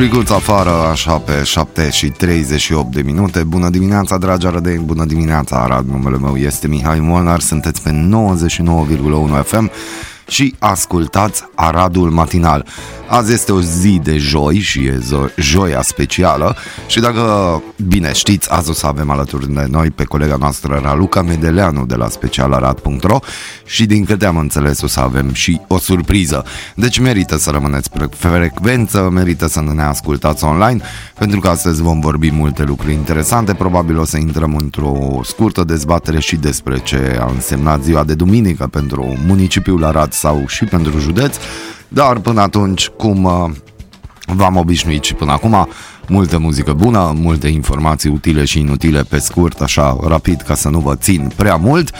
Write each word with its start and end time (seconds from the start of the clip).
friguț 0.00 0.30
afară, 0.30 0.70
așa 0.70 1.18
pe 1.18 1.42
7 1.42 1.90
și 1.90 2.06
38 2.08 2.92
de 2.92 3.02
minute. 3.02 3.42
Bună 3.42 3.70
dimineața, 3.70 4.18
dragi 4.18 4.46
arădeni, 4.46 4.82
bună 4.84 5.04
dimineața, 5.04 5.56
Arad. 5.56 5.86
Numele 5.86 6.18
meu 6.18 6.36
este 6.36 6.68
Mihai 6.68 7.00
Molnar, 7.00 7.40
sunteți 7.40 7.82
pe 7.82 7.90
99,1 7.90 9.44
FM 9.44 9.70
și 10.30 10.54
ascultați 10.58 11.44
Aradul 11.54 12.10
Matinal. 12.10 12.66
Azi 13.08 13.32
este 13.32 13.52
o 13.52 13.60
zi 13.60 14.00
de 14.02 14.16
joi 14.16 14.58
și 14.58 14.84
e 14.84 14.98
zo- 14.98 15.34
joia 15.36 15.82
specială 15.82 16.56
și 16.86 17.00
dacă 17.00 17.22
bine 17.86 18.12
știți, 18.12 18.52
azi 18.52 18.70
o 18.70 18.72
să 18.72 18.86
avem 18.86 19.10
alături 19.10 19.52
de 19.52 19.66
noi 19.70 19.90
pe 19.90 20.04
colega 20.04 20.36
noastră 20.36 20.80
Raluca 20.82 21.22
Medeleanu 21.22 21.86
de 21.86 21.94
la 21.94 22.08
specialarad.ro 22.08 23.18
și 23.64 23.86
din 23.86 24.04
câte 24.04 24.26
am 24.26 24.36
înțeles 24.36 24.80
o 24.80 24.86
să 24.86 25.00
avem 25.00 25.32
și 25.32 25.60
o 25.66 25.78
surpriză. 25.78 26.44
Deci 26.74 26.98
merită 26.98 27.38
să 27.38 27.50
rămâneți 27.50 27.90
pe 27.90 28.08
frecvență, 28.16 29.08
merită 29.12 29.48
să 29.48 29.60
ne 29.74 29.82
ascultați 29.82 30.44
online 30.44 30.80
pentru 31.18 31.40
că 31.40 31.48
astăzi 31.48 31.82
vom 31.82 32.00
vorbi 32.00 32.30
multe 32.30 32.62
lucruri 32.62 32.92
interesante, 32.92 33.54
probabil 33.54 33.98
o 33.98 34.04
să 34.04 34.16
intrăm 34.16 34.56
într-o 34.56 35.20
scurtă 35.24 35.64
dezbatere 35.64 36.20
și 36.20 36.36
despre 36.36 36.78
ce 36.78 37.18
a 37.20 37.30
însemnat 37.30 37.82
ziua 37.82 38.04
de 38.04 38.14
duminică 38.14 38.66
pentru 38.66 39.16
municipiul 39.26 39.84
Arad 39.84 40.12
sau 40.20 40.44
și 40.46 40.64
pentru 40.64 40.98
județ, 40.98 41.36
dar 41.88 42.18
până 42.18 42.40
atunci, 42.40 42.88
cum 42.88 43.24
uh, 43.24 43.50
v-am 44.26 44.56
obișnuit 44.56 45.04
și 45.04 45.14
până 45.14 45.32
acum, 45.32 45.68
multă 46.08 46.38
muzică 46.38 46.72
bună, 46.72 47.12
multe 47.14 47.48
informații 47.48 48.10
utile 48.10 48.44
și 48.44 48.58
inutile 48.58 49.02
pe 49.02 49.18
scurt, 49.18 49.60
așa 49.60 49.96
rapid 50.06 50.40
ca 50.40 50.54
să 50.54 50.68
nu 50.68 50.78
vă 50.78 50.94
țin 50.96 51.32
prea 51.36 51.56
mult 51.56 51.90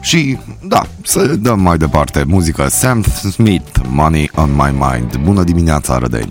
și 0.00 0.38
da, 0.62 0.86
să 1.02 1.26
dăm 1.26 1.60
mai 1.60 1.76
departe 1.76 2.24
muzică 2.26 2.68
Sam 2.68 3.02
Smith, 3.32 3.80
Money 3.88 4.30
on 4.34 4.50
My 4.54 4.74
Mind. 4.78 5.16
Bună 5.16 5.42
dimineața, 5.42 5.98
Rădeni! 5.98 6.30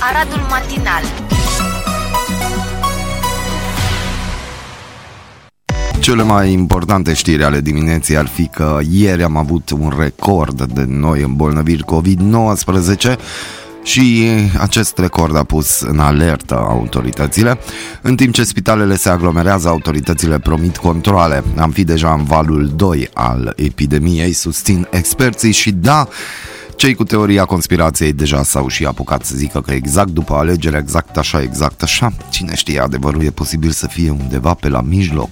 Aradul 0.00 0.46
Matinal 0.50 1.33
Cele 6.04 6.22
mai 6.22 6.52
importante 6.52 7.12
știri 7.12 7.44
ale 7.44 7.60
dimineții 7.60 8.16
ar 8.16 8.26
fi 8.26 8.46
că 8.46 8.78
ieri 8.90 9.22
am 9.22 9.36
avut 9.36 9.70
un 9.70 9.92
record 9.98 10.62
de 10.62 10.84
noi 10.88 11.22
îmbolnăviri 11.22 11.84
COVID-19 11.84 13.16
și 13.82 14.26
acest 14.58 14.98
record 14.98 15.36
a 15.36 15.44
pus 15.44 15.80
în 15.80 15.98
alertă 15.98 16.54
autoritățile. 16.54 17.58
În 18.02 18.16
timp 18.16 18.34
ce 18.34 18.44
spitalele 18.44 18.96
se 18.96 19.08
aglomerează, 19.08 19.68
autoritățile 19.68 20.38
promit 20.38 20.76
controle. 20.76 21.42
Am 21.56 21.70
fi 21.70 21.84
deja 21.84 22.12
în 22.12 22.24
valul 22.24 22.72
2 22.76 23.08
al 23.14 23.52
epidemiei, 23.56 24.32
susțin 24.32 24.86
experții 24.90 25.52
și 25.52 25.70
da, 25.70 26.08
cei 26.76 26.94
cu 26.94 27.04
teoria 27.04 27.44
conspirației 27.44 28.12
deja 28.12 28.42
s-au 28.42 28.68
și 28.68 28.84
apucat 28.84 29.24
să 29.24 29.36
zică 29.36 29.60
că 29.60 29.72
exact 29.72 30.10
după 30.10 30.34
alegere, 30.34 30.78
exact 30.78 31.16
așa, 31.16 31.42
exact 31.42 31.82
așa, 31.82 32.12
cine 32.30 32.54
știe, 32.54 32.80
adevărul 32.80 33.24
e 33.24 33.30
posibil 33.30 33.70
să 33.70 33.86
fie 33.86 34.10
undeva 34.10 34.54
pe 34.54 34.68
la 34.68 34.80
mijloc. 34.80 35.28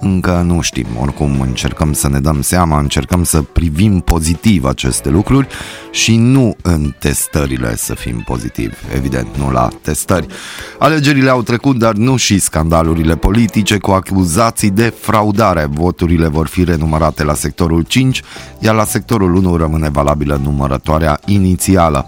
Încă 0.00 0.42
nu 0.46 0.60
știm, 0.60 0.86
oricum 1.00 1.40
încercăm 1.40 1.92
să 1.92 2.08
ne 2.08 2.20
dăm 2.20 2.42
seama, 2.42 2.78
încercăm 2.78 3.24
să 3.24 3.42
privim 3.42 4.00
pozitiv 4.00 4.64
aceste 4.64 5.08
lucruri 5.08 5.48
și 5.90 6.16
nu 6.16 6.56
în 6.62 6.94
testările 6.98 7.76
să 7.76 7.94
fim 7.94 8.22
pozitivi, 8.24 8.74
evident, 8.94 9.26
nu 9.36 9.50
la 9.50 9.68
testări. 9.82 10.26
Alegerile 10.78 11.30
au 11.30 11.42
trecut, 11.42 11.78
dar 11.78 11.94
nu 11.94 12.16
și 12.16 12.38
scandalurile 12.38 13.16
politice 13.16 13.78
cu 13.78 13.90
acuzații 13.90 14.70
de 14.70 14.94
fraudare. 15.00 15.68
Voturile 15.70 16.28
vor 16.28 16.46
fi 16.46 16.64
renumărate 16.64 17.24
la 17.24 17.34
sectorul 17.34 17.82
5, 17.82 18.22
iar 18.58 18.74
la 18.74 18.84
sectorul 18.84 19.34
1 19.34 19.56
rămâne 19.56 19.88
valabilă 19.88 20.40
numărătoarea 20.42 21.20
inițială. 21.24 22.06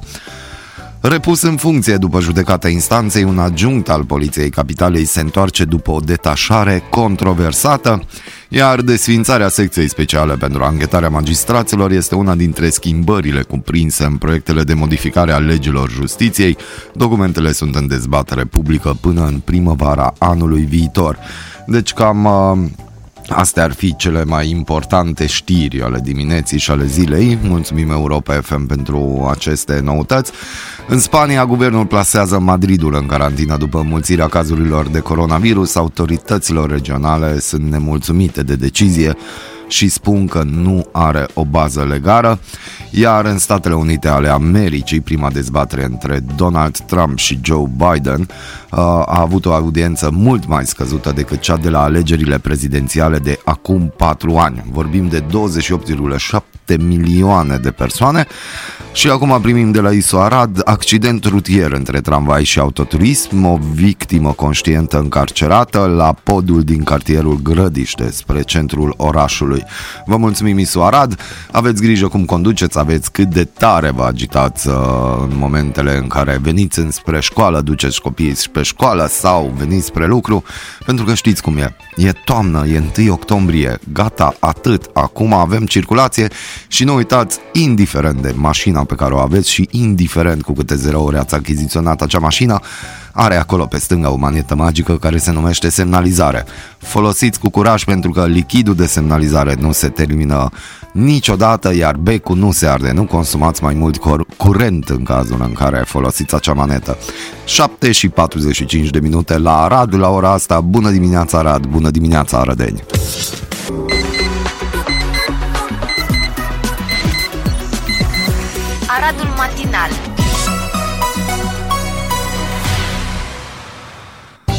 Repus 1.03 1.43
în 1.43 1.57
funcție 1.57 1.97
după 1.97 2.21
judecata 2.21 2.69
instanței, 2.69 3.23
un 3.23 3.39
adjunct 3.39 3.89
al 3.89 4.05
Poliției 4.05 4.51
Capitalei 4.51 5.05
se 5.05 5.21
întoarce 5.21 5.65
după 5.65 5.91
o 5.91 5.99
detașare 6.01 6.83
controversată, 6.91 8.03
iar 8.49 8.81
desfințarea 8.81 9.49
secției 9.49 9.89
speciale 9.89 10.35
pentru 10.35 10.63
anchetarea 10.63 11.09
magistraților 11.09 11.91
este 11.91 12.15
una 12.15 12.35
dintre 12.35 12.69
schimbările 12.71 13.43
cuprinse 13.43 14.05
în 14.05 14.17
proiectele 14.17 14.63
de 14.63 14.75
modificare 14.75 15.33
a 15.33 15.39
legilor 15.39 15.91
justiției. 15.91 16.57
Documentele 16.95 17.53
sunt 17.53 17.75
în 17.75 17.87
dezbatere 17.87 18.45
publică 18.45 18.97
până 19.01 19.27
în 19.27 19.41
primăvara 19.45 20.15
anului 20.19 20.63
viitor. 20.63 21.19
Deci 21.67 21.93
cam 21.93 22.25
uh, 22.25 22.71
Astea 23.33 23.65
ar 23.65 23.73
fi 23.73 23.97
cele 23.97 24.25
mai 24.25 24.51
importante 24.51 25.27
știri 25.27 25.83
ale 25.83 26.01
dimineții 26.03 26.59
și 26.59 26.71
ale 26.71 26.85
zilei. 26.87 27.39
Mulțumim 27.43 27.91
Europa 27.91 28.41
FM 28.41 28.67
pentru 28.67 29.29
aceste 29.31 29.81
noutăți. 29.81 30.33
În 30.89 30.99
Spania, 30.99 31.47
guvernul 31.47 31.87
plasează 31.87 32.39
Madridul 32.39 32.95
în 32.95 33.07
carantină 33.07 33.57
după 33.57 33.83
mulțirea 33.83 34.29
cazurilor 34.29 34.89
de 34.89 35.01
coronavirus. 35.01 35.75
Autorităților 35.75 36.71
regionale 36.71 37.39
sunt 37.39 37.63
nemulțumite 37.63 38.43
de 38.43 38.55
decizie 38.55 39.17
și 39.71 39.89
spun 39.89 40.27
că 40.27 40.43
nu 40.43 40.87
are 40.93 41.27
o 41.35 41.45
bază 41.45 41.85
legală, 41.85 42.39
iar 42.91 43.25
în 43.25 43.39
Statele 43.39 43.75
Unite 43.75 44.09
ale 44.09 44.29
Americii, 44.29 45.01
prima 45.01 45.31
dezbatere 45.31 45.85
între 45.85 46.21
Donald 46.37 46.79
Trump 46.79 47.19
și 47.19 47.39
Joe 47.43 47.71
Biden 47.77 48.21
uh, 48.21 48.79
a 49.07 49.21
avut 49.21 49.47
o 49.47 49.53
audiență 49.53 50.11
mult 50.13 50.47
mai 50.47 50.67
scăzută 50.67 51.13
decât 51.15 51.41
cea 51.41 51.57
de 51.57 51.69
la 51.69 51.83
alegerile 51.83 52.39
prezidențiale 52.39 53.19
de 53.19 53.39
acum 53.45 53.93
4 53.97 54.37
ani. 54.37 54.65
Vorbim 54.71 55.09
de 55.09 55.23
28,7 55.23 56.77
milioane 56.79 57.57
de 57.57 57.71
persoane 57.71 58.27
și 58.93 59.09
acum 59.09 59.41
primim 59.41 59.71
de 59.71 59.81
la 59.81 59.91
ISO 59.91 60.21
Arad 60.21 60.61
accident 60.65 61.25
rutier 61.25 61.73
între 61.73 62.01
tramvai 62.01 62.45
și 62.45 62.59
autoturism, 62.59 63.45
o 63.45 63.59
victimă 63.73 64.33
conștientă 64.33 64.99
încarcerată 64.99 65.93
la 65.97 66.13
podul 66.13 66.63
din 66.63 66.83
cartierul 66.83 67.41
Grădiște 67.43 68.11
spre 68.11 68.43
centrul 68.43 68.95
orașului. 68.97 69.60
Vă 70.07 70.17
mulțumim 70.17 70.59
ISO 70.59 70.85
Arad, 70.85 71.21
aveți 71.51 71.83
grijă 71.83 72.09
cum 72.09 72.25
conduceți, 72.25 72.79
aveți 72.79 73.13
cât 73.13 73.29
de 73.29 73.45
tare 73.45 73.91
vă 73.91 74.05
agitați 74.05 74.69
uh, 74.69 74.75
în 75.23 75.37
momentele 75.39 75.97
în 75.97 76.07
care 76.07 76.39
veniți 76.43 76.79
înspre 76.79 77.21
școală, 77.21 77.61
duceți 77.61 78.01
copiii 78.01 78.37
pe 78.53 78.63
școală 78.63 79.07
sau 79.07 79.55
veniți 79.57 79.87
spre 79.87 80.07
lucru, 80.07 80.45
pentru 80.87 81.05
că 81.05 81.15
știți 81.15 81.43
cum 81.43 81.57
e. 81.57 81.77
E 81.97 82.13
toamnă, 82.13 82.67
e 82.67 82.83
1 82.99 83.13
octombrie, 83.13 83.79
gata, 83.93 84.37
atât, 84.39 84.91
acum 84.93 85.33
avem 85.33 85.67
circulație 85.67 86.29
și 86.69 86.85
nu 86.85 86.95
uitați, 86.95 87.39
indiferent 87.53 88.23
de 88.23 88.35
mașina 88.37 88.85
pe 88.85 88.95
care 88.95 89.15
o 89.15 89.19
aveți 89.19 89.51
și 89.51 89.69
indiferent 89.71 90.43
cu 90.43 90.53
câte 90.53 90.75
zerouri 90.75 91.17
ați 91.17 91.35
achiziționat 91.35 92.03
acea 92.03 92.19
mașină, 92.19 92.61
are 93.13 93.37
acolo 93.37 93.67
pe 93.67 93.79
stânga 93.79 94.11
o 94.11 94.17
manetă 94.17 94.55
magică 94.55 94.97
care 94.97 95.19
se 95.19 95.33
numește 95.33 95.69
semnalizare. 95.69 96.45
Folosiți 96.79 97.39
cu 97.41 97.51
curaj 97.51 97.85
pentru 97.85 98.11
că 98.11 98.27
lichidul 98.27 98.75
de 98.75 98.87
semnalizare 98.87 99.55
nu 99.59 99.73
se 99.73 99.89
termină 99.89 100.51
niciodată, 100.93 101.75
iar 101.75 101.97
becul 101.97 102.37
nu 102.37 102.53
se 102.53 102.67
arde. 102.67 102.91
Nu 102.93 103.05
consumați 103.05 103.63
mai 103.63 103.75
mult 103.75 103.99
cor- 103.99 104.37
curent 104.37 104.89
în 104.89 105.03
cazul 105.03 105.43
în 105.43 105.53
care 105.53 105.83
folosiți 105.87 106.35
acea 106.35 106.53
manetă. 106.53 106.97
7 107.45 107.93
și 107.93 108.09
45 108.09 108.91
de 108.91 108.99
minute 108.99 109.39
la 109.39 109.63
Arad 109.63 109.95
la 109.95 110.09
ora 110.09 110.33
asta. 110.33 110.61
Bună 110.61 110.91
dimineața 110.91 111.39
Arad, 111.39 111.67
bună 111.67 111.91
dimineața 111.91 112.39
Arădeni! 112.39 112.83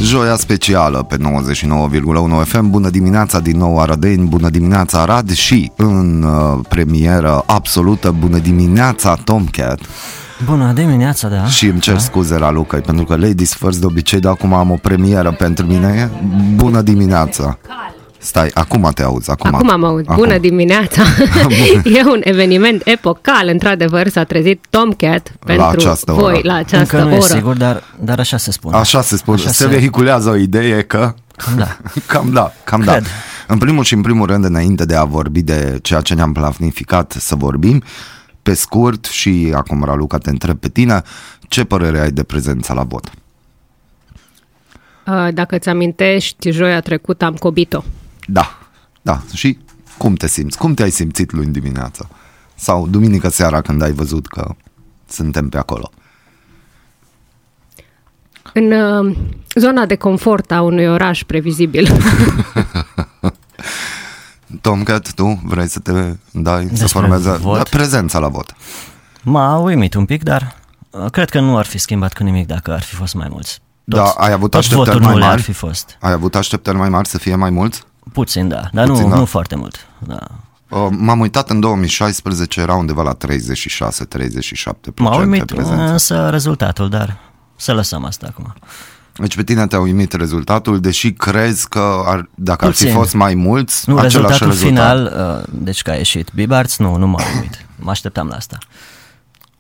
Joia 0.02 0.36
specială 0.36 1.04
pe 1.04 1.18
99,1 1.18 1.24
FM. 2.44 2.70
Bună 2.70 2.90
dimineața 2.90 3.40
din 3.40 3.58
nou 3.58 3.80
Arădeni, 3.80 4.28
bună 4.28 4.50
dimineața 4.50 5.00
Arad 5.02 5.32
și 5.32 5.72
în 5.76 6.24
uh, 6.24 6.60
premieră 6.70 7.44
absolută 7.46 8.12
bună 8.20 8.38
dimineața 8.38 9.16
Tomcat. 9.16 9.80
Bună 10.46 10.72
dimineața, 10.74 11.28
da. 11.28 11.46
Și 11.46 11.66
îmi 11.66 11.80
cer 11.80 11.94
da. 11.94 12.00
scuze 12.00 12.38
la 12.38 12.52
Luca, 12.52 12.78
pentru 12.78 13.06
că 13.06 13.16
Ladies 13.16 13.54
First 13.54 13.80
de 13.80 13.86
obicei, 13.86 14.20
dar 14.20 14.32
acum 14.32 14.54
am 14.54 14.72
o 14.72 14.76
premieră 14.82 15.32
pentru 15.32 15.66
mine. 15.66 16.12
Bună 16.56 16.82
dimineața! 16.82 17.58
Stai, 18.22 18.50
acum 18.54 18.90
te 18.94 19.04
auzi. 19.04 19.30
Acum, 19.30 19.54
Acum 19.56 19.70
am 19.70 19.84
auzit. 19.84 20.10
Bună 20.16 20.38
dimineața! 20.38 21.02
e 21.98 22.04
un 22.06 22.22
eveniment 22.24 22.82
epocal, 22.86 23.48
într-adevăr, 23.48 24.08
s-a 24.08 24.24
trezit 24.24 24.66
Tomcat 24.70 25.32
pentru 25.46 25.66
această 25.66 26.12
voi 26.12 26.24
oră. 26.34 26.40
la 26.44 26.54
această 26.54 26.96
Încă 26.98 27.10
nu 27.10 27.16
oră. 27.16 27.26
e 27.34 27.36
sigur, 27.36 27.58
dar, 27.58 27.84
dar 28.00 28.20
așa 28.20 28.38
se 28.38 28.52
spune. 28.52 28.78
Așa 28.78 29.02
se 29.02 29.18
spune. 29.18 29.38
Așa 29.38 29.50
se 29.50 29.64
se- 29.64 29.68
vehiculează 29.68 30.30
o 30.30 30.36
idee 30.36 30.82
că... 30.82 31.14
Cam 31.36 31.58
da. 31.58 31.78
cam 32.14 32.32
da, 32.32 32.54
cam 32.64 32.82
da. 32.82 32.92
Cred. 32.92 33.06
În 33.48 33.58
primul 33.58 33.84
și 33.84 33.94
în 33.94 34.02
primul 34.02 34.28
rând, 34.28 34.46
înainte 34.46 34.86
de 34.86 34.96
a 34.96 35.04
vorbi 35.04 35.42
de 35.42 35.80
ceea 35.82 36.02
ce 36.02 36.14
ne-am 36.14 36.32
planificat 36.34 37.12
să 37.20 37.36
vorbim, 37.36 37.84
pe 38.44 38.54
scurt 38.54 39.06
și 39.06 39.52
acum, 39.56 39.84
Raluca, 39.84 40.18
te 40.18 40.30
întreb 40.30 40.58
pe 40.58 40.70
tine, 40.70 41.02
ce 41.48 41.64
părere 41.64 42.00
ai 42.00 42.12
de 42.12 42.24
prezența 42.24 42.74
la 42.74 42.84
vot? 42.84 43.06
Uh, 45.08 45.28
Dacă 45.34 45.58
ți 45.58 45.70
amintești, 45.70 46.52
joia 46.52 46.80
trecută 46.80 47.26
am 47.26 47.34
cobit-o. 47.34 47.84
Da, 48.32 48.58
da. 49.02 49.22
Și 49.34 49.58
cum 49.98 50.14
te 50.16 50.28
simți? 50.28 50.58
Cum 50.58 50.74
te-ai 50.74 50.90
simțit 50.90 51.32
luni 51.32 51.52
dimineața? 51.52 52.08
Sau 52.56 52.88
duminică 52.88 53.30
seara 53.30 53.62
când 53.62 53.82
ai 53.82 53.92
văzut 53.92 54.28
că 54.28 54.56
suntem 55.10 55.50
pe 55.50 55.58
acolo? 55.58 55.92
În 58.54 58.72
uh, 58.72 59.18
zona 59.56 59.86
de 59.86 59.96
confort 59.96 60.52
a 60.52 60.62
unui 60.62 60.88
oraș 60.88 61.24
previzibil. 61.24 61.88
Tomcat, 64.62 65.12
tu 65.14 65.42
vrei 65.46 65.68
să 65.68 65.80
te 65.80 65.92
dai, 66.32 66.64
să 66.64 66.70
Despre 66.70 66.88
formeze 66.88 67.32
vot? 67.32 67.56
da, 67.58 67.64
prezența 67.70 68.20
la 68.20 68.28
vot. 68.28 68.56
M-a 69.24 69.58
uimit 69.58 69.94
un 69.94 70.06
pic, 70.06 70.24
dar 70.24 70.56
uh, 70.90 71.06
cred 71.12 71.30
că 71.30 71.40
nu 71.40 71.58
ar 71.58 71.66
fi 71.66 71.78
schimbat 71.78 72.14
cu 72.14 72.24
nimic 72.24 72.48
dacă 72.48 72.72
ar 72.74 72.82
fi 72.82 72.96
fost 72.96 73.14
mai 73.14 73.28
mulți. 73.30 73.60
Da, 73.84 74.04
ai 74.04 74.32
avut 74.32 74.52
toți 74.52 74.64
așteptări 74.64 74.90
voturi 74.90 75.04
mai 75.06 75.14
nule 75.14 75.26
ar 75.26 75.30
mari? 75.30 75.42
fi 75.42 75.52
fost. 75.52 75.98
Ai 76.00 76.12
avut 76.12 76.36
așteptări 76.36 76.78
mai 76.78 76.90
mari 76.90 77.08
să 77.08 77.18
fie 77.18 77.36
mai 77.36 77.50
mulți? 77.50 77.84
Puțin, 78.14 78.48
da, 78.48 78.62
dar 78.72 78.88
Puțin, 78.88 79.04
nu, 79.04 79.10
da. 79.10 79.16
nu 79.16 79.26
foarte 79.26 79.56
mult. 79.56 79.76
Da. 80.00 80.18
Uh, 80.70 80.88
M-am 80.92 81.20
uitat 81.20 81.50
în 81.50 81.60
2016, 81.60 82.60
era 82.62 82.74
undeva 82.76 83.02
la 83.02 83.18
36-37% 83.18 83.18
M-a 84.96 85.18
uimit 85.18 85.44
prezență. 85.46 85.82
însă 85.92 86.30
rezultatul, 86.30 86.90
dar 86.90 87.18
să 87.56 87.74
lăsăm 87.74 88.06
asta 88.06 88.28
acum. 88.30 88.54
Deci 89.16 89.36
pe 89.36 89.44
tine 89.44 89.68
te-a 89.68 89.80
uimit 89.80 90.14
rezultatul, 90.14 90.80
deși 90.80 91.12
crezi 91.14 91.68
că 91.68 92.02
ar, 92.06 92.30
dacă 92.36 92.66
ar 92.66 92.72
fi 92.72 92.78
Puțin. 92.84 92.96
fost 92.96 93.14
mai 93.14 93.34
mulți, 93.34 93.90
Nu, 93.90 93.98
același 93.98 94.16
rezultatul 94.18 94.48
rezultat. 94.48 94.70
final, 95.08 95.38
uh, 95.40 95.54
deci 95.64 95.82
că 95.82 95.92
a 95.92 95.94
ieșit 95.94 96.30
Bibarts, 96.36 96.78
nu, 96.78 96.96
nu 96.96 97.08
m-a 97.08 97.20
uimit. 97.34 97.66
Mă 97.76 97.90
așteptam 97.90 98.28
la 98.28 98.36
asta. 98.36 98.58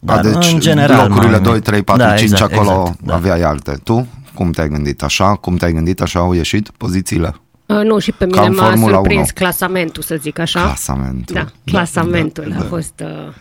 A, 0.05 0.21
deci 0.21 0.51
în 0.51 0.59
general 0.59 0.97
m-a 0.97 1.03
locurile 1.07 1.31
uimit. 1.31 1.47
2, 1.49 1.59
3, 1.61 1.83
4, 1.83 2.03
Da, 2.03 2.15
5 2.15 2.31
exact, 2.31 2.53
acolo 2.53 2.79
exact, 2.81 2.99
da. 3.01 3.13
aveai 3.13 3.41
alte. 3.41 3.79
Tu? 3.83 4.07
Cum 4.33 4.51
te-ai 4.51 4.69
gândit? 4.69 5.03
Așa? 5.03 5.35
Cum 5.35 5.55
te-ai 5.55 5.73
gândit? 5.73 6.01
Așa 6.01 6.19
au 6.19 6.33
ieșit 6.33 6.69
pozițiile? 6.77 7.35
Uh, 7.77 7.83
nu, 7.83 8.00
și 8.00 8.12
pe 8.12 8.27
Ca 8.27 8.35
mine 8.35 8.45
în 8.45 8.56
m-a 8.56 8.63
Formula 8.68 8.94
surprins 8.94 9.19
1. 9.19 9.27
clasamentul, 9.33 10.03
să 10.03 10.15
zic 10.15 10.39
așa. 10.39 10.62
Clasamentul. 10.62 11.35
Da, 11.35 11.45
clasamentul 11.65 12.45
Da, 12.50 12.56
a 12.56 12.59
da, 12.59 12.65
fost 12.65 13.03
uh, 13.03 13.33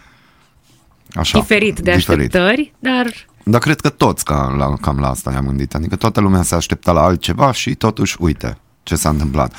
Așa, 1.15 1.39
diferit 1.39 1.81
de 1.81 1.93
așteptări, 1.93 2.73
dar 2.79 3.07
Dar 3.45 3.61
cred 3.61 3.81
că 3.81 3.89
toți 3.89 4.25
ca, 4.25 4.55
la, 4.59 4.75
cam 4.81 4.99
la 4.99 5.09
asta 5.09 5.31
ne-am 5.31 5.47
gândit. 5.47 5.75
Adică 5.75 5.97
toată 5.97 6.21
lumea 6.21 6.43
se 6.43 6.55
aștepta 6.55 6.93
la 6.93 7.03
altceva 7.03 7.53
și 7.53 7.75
totuși, 7.75 8.17
uite 8.19 8.59
ce 8.83 8.97
s-a 8.97 9.09
întâmplat. 9.09 9.55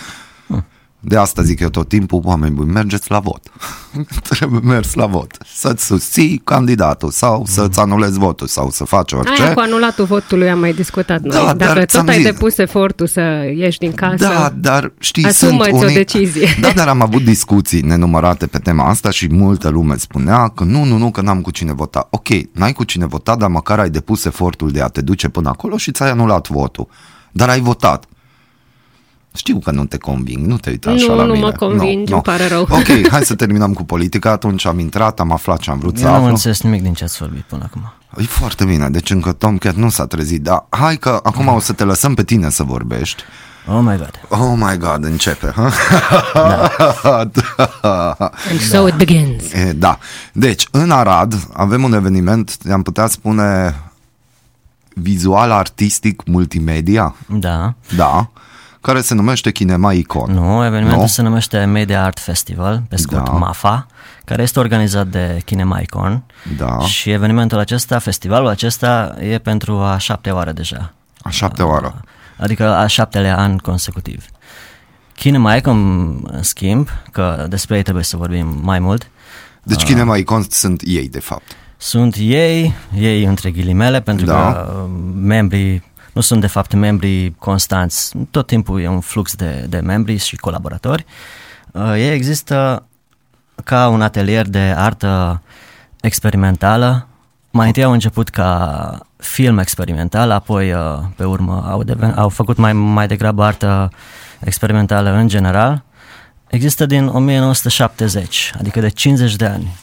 De 1.04 1.18
asta 1.18 1.42
zic 1.42 1.60
eu 1.60 1.70
tot 1.70 1.88
timpul, 1.88 2.22
oameni 2.24 2.54
buni, 2.56 2.72
mergeți 2.72 3.12
la 3.12 3.20
vot. 3.20 3.42
Trebuie 4.30 4.60
mers 4.64 4.94
la 4.94 5.06
vot. 5.06 5.38
Să-ți 5.56 5.86
susții 5.86 6.42
candidatul 6.44 7.10
sau 7.12 7.44
să-ți 7.48 7.80
anulezi 7.80 8.20
votul 8.20 8.48
sau 8.48 8.70
să 8.70 8.84
faci 8.84 9.12
orice. 9.12 9.42
aia 9.44 9.54
cu 9.54 9.60
anulatul 9.60 10.06
votului 10.06 10.50
am 10.50 10.60
mai 10.60 10.74
discutat 10.74 11.22
noi. 11.22 11.36
Da, 11.38 11.54
dar 11.54 11.68
Dacă 11.74 11.86
ți-am 11.86 12.06
tot 12.06 12.14
ai 12.14 12.22
zis- 12.22 12.32
depus 12.32 12.58
efortul 12.58 13.08
să 13.08 13.22
ieși 13.56 13.78
din 13.78 13.92
casă, 13.94 14.16
Da, 14.16 14.54
dar 14.56 14.92
știi, 15.00 15.24
Asumă-ți 15.26 15.70
sunt 15.70 15.82
o 15.82 15.84
unii... 15.86 15.96
decizie. 15.96 16.48
Da, 16.62 16.72
dar 16.76 16.88
am 16.88 17.02
avut 17.08 17.24
discuții 17.24 17.82
nenumărate 17.82 18.46
pe 18.48 18.58
tema 18.60 18.88
asta 18.90 19.10
și 19.10 19.28
multă 19.34 19.70
lume 19.70 19.98
spunea 19.98 20.48
că 20.48 20.64
nu, 20.64 20.84
nu, 20.84 20.98
nu, 20.98 21.12
că 21.12 21.22
n-am 21.22 21.42
cu 21.42 21.52
cine 21.52 21.74
vota. 21.74 22.08
Ok, 22.12 22.28
n-ai 22.54 22.74
cu 22.74 22.84
cine 22.84 23.06
vota, 23.06 23.36
dar 23.36 23.50
măcar 23.50 23.80
ai 23.80 23.90
depus 23.90 24.26
efortul 24.26 24.72
de 24.72 24.82
a 24.82 24.88
te 24.88 25.02
duce 25.02 25.30
până 25.30 25.50
acolo 25.50 25.78
și 25.78 25.92
ți-ai 25.92 26.10
anulat 26.10 26.48
votul. 26.48 26.88
Dar 27.32 27.50
ai 27.50 27.60
votat. 27.60 28.06
Știu 29.36 29.60
că 29.60 29.72
nu 29.72 29.86
te 29.86 29.98
conving, 29.98 30.46
nu 30.48 30.58
te 30.58 30.70
uita 30.70 30.90
așa 30.92 31.06
Nu, 31.08 31.16
la 31.16 31.24
nu 31.26 31.34
mine. 31.34 31.46
mă 31.46 31.52
convingi, 31.52 32.14
îmi 32.14 32.22
pare 32.22 32.48
rău. 32.48 32.62
Ok, 32.62 33.08
hai 33.12 33.24
să 33.24 33.36
terminăm 33.36 33.74
cu 33.74 33.84
politica, 33.84 34.32
atunci 34.32 34.66
am 34.66 34.80
intrat, 34.80 35.20
am 35.20 35.32
aflat 35.32 35.60
ce 35.60 35.72
am 35.72 35.80
vrut 35.80 35.98
să 35.98 36.04
Eu 36.04 36.08
nu 36.10 36.14
am 36.14 36.20
aflu. 36.22 36.34
înțeles 36.34 36.62
nimic 36.62 36.82
din 36.82 36.94
ce 36.94 37.04
ați 37.04 37.18
vorbit 37.18 37.42
până 37.42 37.64
acum. 37.66 37.94
E 38.18 38.24
foarte 38.24 38.66
bine, 38.66 38.90
deci 38.90 39.10
încă 39.10 39.32
Tomcat 39.32 39.76
nu 39.76 39.90
s-a 39.90 40.06
trezit, 40.06 40.42
dar 40.42 40.66
hai 40.70 40.98
că 40.98 41.20
acum 41.24 41.48
o 41.48 41.60
să 41.60 41.74
te 41.74 41.84
lăsăm 41.84 42.14
pe 42.14 42.24
tine 42.24 42.50
să 42.50 42.64
vorbești. 42.64 43.24
Oh 43.68 43.80
my 43.82 43.98
god. 43.98 44.12
Oh 44.28 44.54
my 44.56 44.78
god, 44.78 45.04
începe. 45.04 45.54
Ha? 45.56 45.72
and 48.50 48.60
so 48.62 48.88
it 48.88 48.96
begins. 48.96 49.52
E, 49.54 49.74
da. 49.74 49.98
Deci, 50.34 50.68
în 50.72 50.92
Arad 50.92 51.48
avem 51.54 51.84
un 51.84 51.94
eveniment, 51.94 52.58
am 52.72 52.82
putea 52.82 53.08
spune 53.08 53.76
vizual, 54.94 55.52
artistic, 55.52 56.24
multimedia, 56.26 57.16
Da. 57.30 57.74
da, 57.96 58.30
care 58.82 59.02
se 59.02 59.14
numește 59.14 59.52
Kinema 59.52 59.94
Icon. 59.94 60.32
Nu, 60.32 60.66
evenimentul 60.66 61.02
Nu? 61.02 61.08
se 61.08 61.22
numește 61.22 61.64
Media 61.66 62.04
Art 62.04 62.20
Festival, 62.20 62.82
pe 62.90 62.96
scurt 62.96 63.26
Da. 63.26 63.32
MAFA, 63.32 63.88
care 64.26 64.42
este 64.42 64.60
organizat 64.60 65.08
de 65.08 65.42
Kinemicon. 65.46 66.24
Da. 66.58 66.80
Și 66.80 67.10
evenimentul 67.12 67.58
acesta, 67.60 68.00
festivalul 68.00 68.48
acesta, 68.48 69.16
e 69.20 69.38
pentru 69.38 69.78
a 69.80 69.98
șaptea 69.98 70.36
oară 70.36 70.52
deja. 70.52 70.94
A 71.22 71.30
șaptea 71.30 71.68
oară. 71.68 72.02
Adică 72.38 72.76
a 72.76 72.88
șaptelea 72.88 73.38
an 73.38 73.58
consecutiv. 73.58 74.26
Kinemicon, 75.16 75.78
în 76.32 76.44
schimb, 76.44 76.88
că 77.12 77.46
despre 77.50 77.76
ei 77.76 77.82
trebuie 77.84 78.04
să 78.04 78.18
vorbim 78.18 78.60
mai 78.62 78.80
mult, 78.80 79.08
Deci 79.64 79.84
Kinema 79.84 80.18
Icon 80.18 80.46
sunt 80.50 80.82
ei, 80.86 81.10
de 81.10 81.20
fapt. 81.20 81.52
sunt 81.78 82.16
ei, 82.20 82.74
ei 82.98 83.24
între 83.24 83.52
ghilimele, 83.52 84.02
pentru 84.02 84.26
Da. 84.26 84.34
că 84.34 84.72
uh, 84.84 84.90
membrii 85.16 85.84
nu 86.12 86.22
sunt 86.22 86.42
de 86.42 86.48
fapt 86.48 86.74
membrii 86.74 87.36
constanți, 87.40 88.12
tot 88.32 88.48
timpul 88.48 88.82
e 88.82 88.88
un 88.88 89.00
flux 89.00 89.36
de, 89.36 89.66
de 89.70 89.80
membri 89.80 90.18
și 90.18 90.36
colaboratori. 90.36 91.06
Uh, 91.72 91.94
Ei 91.96 92.14
există 92.14 92.86
ca 93.64 93.88
un 93.88 94.02
atelier 94.02 94.48
de 94.48 94.74
artă 94.78 95.42
experimentală. 96.02 97.08
Mai 97.52 97.68
întâi 97.68 97.84
au 97.84 97.92
început 97.92 98.30
ca 98.30 99.00
film 99.18 99.58
experimental, 99.58 100.32
apoi 100.32 100.72
uh, 100.72 101.00
pe 101.16 101.24
urmă 101.24 101.66
au, 101.70 101.84
deven- 101.84 102.16
au 102.16 102.30
făcut 102.30 102.58
mai, 102.58 102.74
mai 102.74 103.08
degrabă 103.08 103.44
artă 103.44 103.90
experimentală 104.40 105.12
în 105.12 105.28
general. 105.28 105.84
Există 106.48 106.86
din 106.86 107.08
1970, 107.08 108.54
adică 108.60 108.80
de 108.80 108.90
50 108.90 109.36
de 109.36 109.46
ani. 109.46 109.76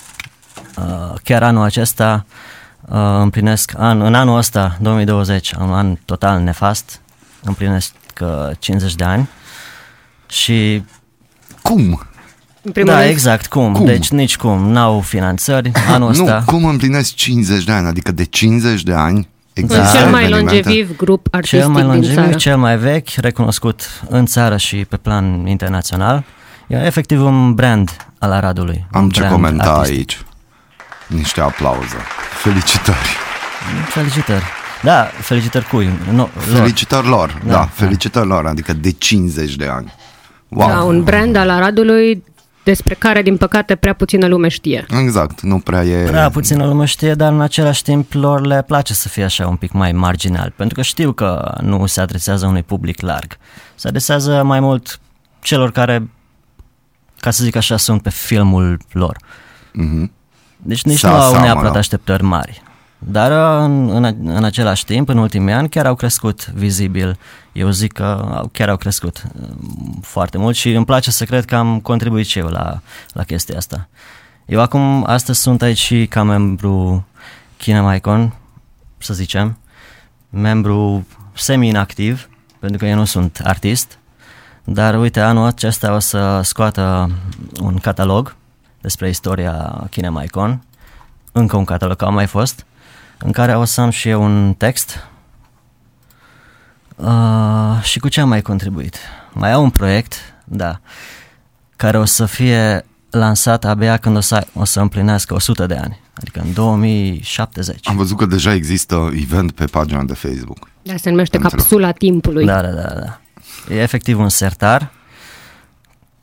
Uh, 0.76 1.14
chiar 1.22 1.42
anul 1.42 1.62
acesta 1.62 2.24
uh, 2.26 2.57
împlinesc, 3.20 3.72
an, 3.76 4.00
în 4.00 4.14
anul 4.14 4.36
ăsta, 4.36 4.76
2020, 4.80 5.52
un 5.52 5.72
an 5.72 5.96
total 6.04 6.40
nefast, 6.40 7.00
împlinesc 7.42 7.92
uh, 8.20 8.28
50 8.58 8.94
de 8.94 9.04
ani 9.04 9.28
și 10.28 10.82
Cum? 11.62 12.02
În 12.62 12.72
primul 12.72 12.92
da, 12.92 12.98
rând, 12.98 13.10
exact, 13.10 13.46
cum? 13.46 13.72
Cum? 13.72 13.84
Deci 13.84 14.08
nici 14.08 14.36
cum, 14.36 14.70
n-au 14.70 15.00
finanțări 15.00 15.70
anul 15.88 16.08
ăsta. 16.08 16.42
Nu, 16.46 16.52
cum 16.52 16.64
împlinesc 16.64 17.14
50 17.14 17.64
de 17.64 17.72
ani? 17.72 17.86
Adică 17.86 18.12
de 18.12 18.24
50 18.24 18.82
de 18.82 18.92
ani 18.92 19.28
sunt 19.54 19.70
există 19.70 19.98
cel 19.98 20.10
mai 20.10 20.22
evenimente? 20.24 20.54
longeviv 20.54 20.96
grup 20.96 21.26
artistic 21.30 21.58
Cel 21.58 21.68
mai 21.68 21.82
din 21.82 21.90
țară. 22.02 22.14
longeviv, 22.14 22.36
cel 22.36 22.56
mai 22.56 22.78
vechi, 22.78 23.08
recunoscut 23.16 24.02
în 24.08 24.26
țară 24.26 24.56
și 24.56 24.76
pe 24.76 24.96
plan 24.96 25.46
internațional. 25.46 26.24
E 26.66 26.86
efectiv 26.86 27.22
un 27.22 27.54
brand 27.54 27.96
al 28.18 28.32
Aradului. 28.32 28.86
Am 28.92 29.02
un 29.02 29.10
ce 29.10 29.20
brand 29.20 29.34
comenta 29.34 29.72
artistic. 29.72 29.96
aici. 29.96 30.22
Niște 31.08 31.40
aplauze. 31.40 31.96
Felicitări. 32.42 33.08
Felicitări. 33.88 34.44
Da, 34.82 35.02
felicitări 35.20 35.64
cui? 35.66 35.90
No, 36.10 36.28
lor. 36.50 36.56
Felicitări 36.58 37.06
lor, 37.06 37.28
da, 37.32 37.38
Da, 37.44 37.52
da, 37.52 37.58
da. 37.58 37.66
felicitări 37.72 38.26
lor, 38.26 38.46
adică 38.46 38.72
de 38.72 38.90
50 38.90 39.56
de 39.56 39.66
ani. 39.66 39.92
Wow. 40.48 40.68
Da, 40.68 40.82
un 40.82 41.02
brand 41.02 41.36
al 41.36 41.50
Aradului 41.50 42.24
despre 42.62 42.94
care, 42.94 43.22
din 43.22 43.36
păcate, 43.36 43.76
prea 43.76 43.92
puțină 43.92 44.26
lume 44.26 44.48
știe. 44.48 44.86
Exact, 45.00 45.40
nu 45.40 45.58
prea 45.58 45.84
e... 45.84 46.10
Da, 46.10 46.28
puțină 46.30 46.66
lume 46.66 46.84
știe, 46.84 47.14
dar 47.14 47.32
în 47.32 47.40
același 47.40 47.82
timp 47.82 48.12
lor 48.12 48.46
le 48.46 48.62
place 48.66 48.94
să 48.94 49.08
fie 49.08 49.24
așa 49.24 49.46
un 49.46 49.56
pic 49.56 49.72
mai 49.72 49.92
marginal, 49.92 50.52
pentru 50.56 50.74
că 50.74 50.82
știu 50.82 51.12
că 51.12 51.58
nu 51.60 51.86
se 51.86 52.00
adresează 52.00 52.46
unui 52.46 52.62
public 52.62 53.00
larg. 53.00 53.36
Se 53.74 53.88
adresează 53.88 54.42
mai 54.42 54.60
mult 54.60 55.00
celor 55.40 55.70
care, 55.70 56.08
ca 57.20 57.30
să 57.30 57.44
zic 57.44 57.56
așa, 57.56 57.76
sunt 57.76 58.02
pe 58.02 58.10
filmul 58.10 58.78
lor. 58.92 59.16
Mhm. 59.72 60.12
Deci 60.68 60.82
nici 60.82 60.98
Se 60.98 61.06
nu 61.06 61.12
au 61.12 61.18
aseamănă. 61.18 61.44
neapărat 61.44 61.76
așteptări 61.76 62.22
mari. 62.22 62.62
Dar 62.98 63.30
în, 63.62 63.88
în, 63.90 64.16
în 64.24 64.44
același 64.44 64.84
timp, 64.84 65.08
în 65.08 65.18
ultimii 65.18 65.52
ani, 65.52 65.68
chiar 65.68 65.86
au 65.86 65.94
crescut 65.94 66.46
vizibil. 66.46 67.18
Eu 67.52 67.70
zic 67.70 67.92
că 67.92 68.30
au, 68.34 68.48
chiar 68.52 68.68
au 68.68 68.76
crescut 68.76 69.22
um, 69.40 70.00
foarte 70.02 70.38
mult 70.38 70.56
și 70.56 70.72
îmi 70.72 70.84
place 70.84 71.10
să 71.10 71.24
cred 71.24 71.44
că 71.44 71.56
am 71.56 71.80
contribuit 71.80 72.26
și 72.26 72.38
eu 72.38 72.46
la, 72.46 72.80
la 73.12 73.22
chestia 73.22 73.56
asta. 73.56 73.88
Eu 74.46 74.60
acum, 74.60 75.04
astăzi 75.06 75.40
sunt 75.40 75.62
aici 75.62 75.78
și 75.78 76.06
ca 76.06 76.22
membru 76.22 77.06
Kinemicon, 77.56 78.34
să 78.98 79.14
zicem, 79.14 79.58
membru 80.30 81.06
semi-inactiv, 81.32 82.28
pentru 82.58 82.78
că 82.78 82.86
eu 82.86 82.96
nu 82.96 83.04
sunt 83.04 83.40
artist, 83.44 83.98
dar 84.64 84.98
uite, 84.98 85.20
anul 85.20 85.46
acesta 85.46 85.94
o 85.94 85.98
să 85.98 86.40
scoată 86.42 87.10
un 87.60 87.76
catalog 87.76 88.36
despre 88.88 89.08
istoria 89.08 89.86
Kinemicon, 89.90 90.62
încă 91.32 91.56
un 91.56 91.64
catalog, 91.64 91.96
că 91.96 92.04
au 92.04 92.12
mai 92.12 92.26
fost, 92.26 92.66
în 93.18 93.32
care 93.32 93.56
o 93.56 93.64
să 93.64 93.80
am 93.80 93.90
și 93.90 94.08
eu 94.08 94.22
un 94.22 94.54
text. 94.54 95.06
Uh, 96.96 97.82
și 97.82 97.98
cu 97.98 98.08
ce 98.08 98.20
am 98.20 98.28
mai 98.28 98.42
contribuit? 98.42 98.96
Mai 99.32 99.52
au 99.52 99.62
un 99.62 99.70
proiect, 99.70 100.14
da, 100.44 100.80
care 101.76 101.98
o 101.98 102.04
să 102.04 102.26
fie 102.26 102.84
lansat 103.10 103.64
abia 103.64 103.96
când 103.96 104.16
o 104.16 104.20
să, 104.20 104.46
o 104.52 104.64
să 104.64 104.80
împlinească 104.80 105.34
100 105.34 105.66
de 105.66 105.76
ani, 105.76 106.00
adică 106.14 106.40
în 106.40 106.52
2070. 106.52 107.88
Am 107.88 107.96
văzut 107.96 108.16
că 108.16 108.26
deja 108.26 108.54
există 108.54 109.10
event 109.12 109.52
pe 109.52 109.64
pagina 109.64 110.04
de 110.04 110.14
Facebook. 110.14 110.68
Da, 110.82 110.96
se 110.96 111.10
numește 111.10 111.36
Înțeleg. 111.36 111.58
Capsula 111.58 111.92
Timpului. 111.92 112.46
Da, 112.46 112.62
da, 112.62 112.70
da, 112.70 112.94
da. 112.94 113.20
E 113.68 113.80
efectiv 113.80 114.18
un 114.18 114.28
sertar, 114.28 114.90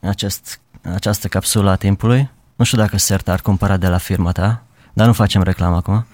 acest, 0.02 0.60
această 0.94 1.28
capsulă 1.28 1.70
a 1.70 1.76
timpului, 1.76 2.30
nu 2.56 2.66
știu 2.66 2.78
dacă 2.78 2.98
Sert 2.98 3.28
ar 3.30 3.40
cumpăra 3.42 3.78
de 3.78 3.88
la 3.88 3.98
firma 3.98 4.32
ta, 4.32 4.62
dar 4.94 5.08
nu 5.08 5.14
facem 5.14 5.42
reclamă 5.42 5.76
acum. 5.76 6.06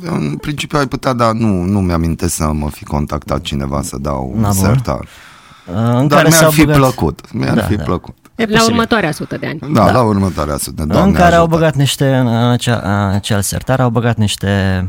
În 0.00 0.36
principiu 0.36 0.78
ai 0.78 0.86
putea, 0.86 1.12
dar 1.12 1.32
nu, 1.32 1.62
nu 1.62 1.80
mi-amintesc 1.80 2.34
să 2.34 2.52
mă 2.52 2.70
fi 2.70 2.84
contactat 2.84 3.40
cineva 3.40 3.82
să 3.82 3.96
dau 3.98 4.32
Na, 4.36 4.48
un 4.48 4.54
bun. 4.54 4.64
sertar. 4.64 5.00
Uh, 5.00 5.74
În 5.74 6.08
Dar 6.08 6.18
care 6.18 6.28
mi-ar 6.28 6.42
s-au 6.42 6.50
fi 6.50 6.60
băgat, 6.64 6.76
plăcut. 6.76 7.32
Mi-ar 7.32 7.54
Da, 7.54 7.62
fi 7.62 7.76
da. 7.76 7.82
plăcut. 7.82 8.14
E 8.34 8.42
La 8.42 8.46
posibil. 8.46 8.72
următoarea 8.72 9.12
sută 9.12 9.36
de 9.36 9.46
ani. 9.46 9.58
Da, 9.74 9.84
da. 9.84 9.90
la 9.92 10.02
următoarea 10.02 10.56
sută. 10.56 10.82
în 10.82 10.88
Doamne 10.88 11.18
care 11.18 11.34
au 11.34 11.40
ajută. 11.42 11.56
băgat 11.56 11.74
niște, 11.74 12.14
în 12.16 12.26
acea, 12.50 12.80
în 13.08 13.14
acel 13.14 13.40
sertar, 13.42 13.80
au 13.80 13.90
băgat 13.90 14.16
niște 14.16 14.88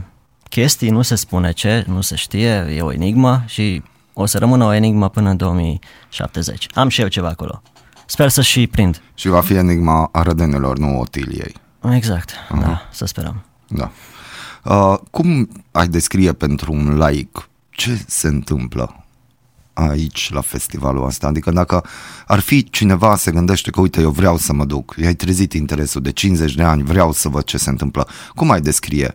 chestii, 0.50 0.90
nu 0.90 1.02
se 1.02 1.16
spune 1.16 1.52
ce, 1.52 1.86
nu 1.88 2.02
se 2.02 2.16
știe, 2.16 2.74
e 2.76 2.82
o 2.82 2.92
enigmă 2.94 3.44
și 3.46 3.84
o 4.14 4.26
să 4.26 4.38
rămână 4.38 4.64
o 4.66 4.74
enigmă 4.74 5.10
până 5.10 5.30
în 5.30 5.38
2070. 5.38 6.68
Am 6.74 6.88
și 6.90 7.02
eu 7.02 7.08
ceva 7.08 7.28
acolo. 7.28 7.62
Sper 8.10 8.30
să 8.30 8.42
și 8.42 8.68
prind. 8.68 9.02
Și 9.14 9.28
va 9.28 9.42
fi 9.42 9.54
enigma 9.54 10.10
arădenilor, 10.12 10.78
nu 10.78 11.00
Otiliei. 11.00 11.56
Exact, 11.92 12.32
da, 12.60 12.82
să 12.92 13.06
sperăm. 13.06 13.44
Da. 13.68 13.92
Uh, 14.64 14.98
cum 15.12 15.50
ai 15.72 15.88
descrie 15.88 16.34
pentru 16.34 16.74
un 16.74 16.98
laic 16.98 17.50
ce 17.70 18.04
se 18.08 18.28
întâmplă 18.28 19.06
aici 19.74 20.30
la 20.32 20.42
festivalul 20.42 21.06
ăsta? 21.06 21.28
Adică 21.28 21.52
dacă 21.52 21.84
ar 22.28 22.40
fi 22.40 22.64
cineva 22.64 23.16
se 23.16 23.32
gândește 23.32 23.70
că 23.70 23.82
uite 23.82 24.02
eu 24.02 24.12
vreau 24.12 24.38
să 24.38 24.54
mă 24.54 24.66
duc, 24.66 24.96
i-ai 25.02 25.16
trezit 25.16 25.54
interesul 25.54 26.02
de 26.02 26.12
50 26.12 26.56
de 26.56 26.64
ani, 26.64 26.84
vreau 26.84 27.12
să 27.12 27.30
văd 27.30 27.44
ce 27.44 27.58
se 27.58 27.70
întâmplă. 27.70 28.08
Cum 28.36 28.52
ai 28.52 28.62
descrie? 28.62 29.14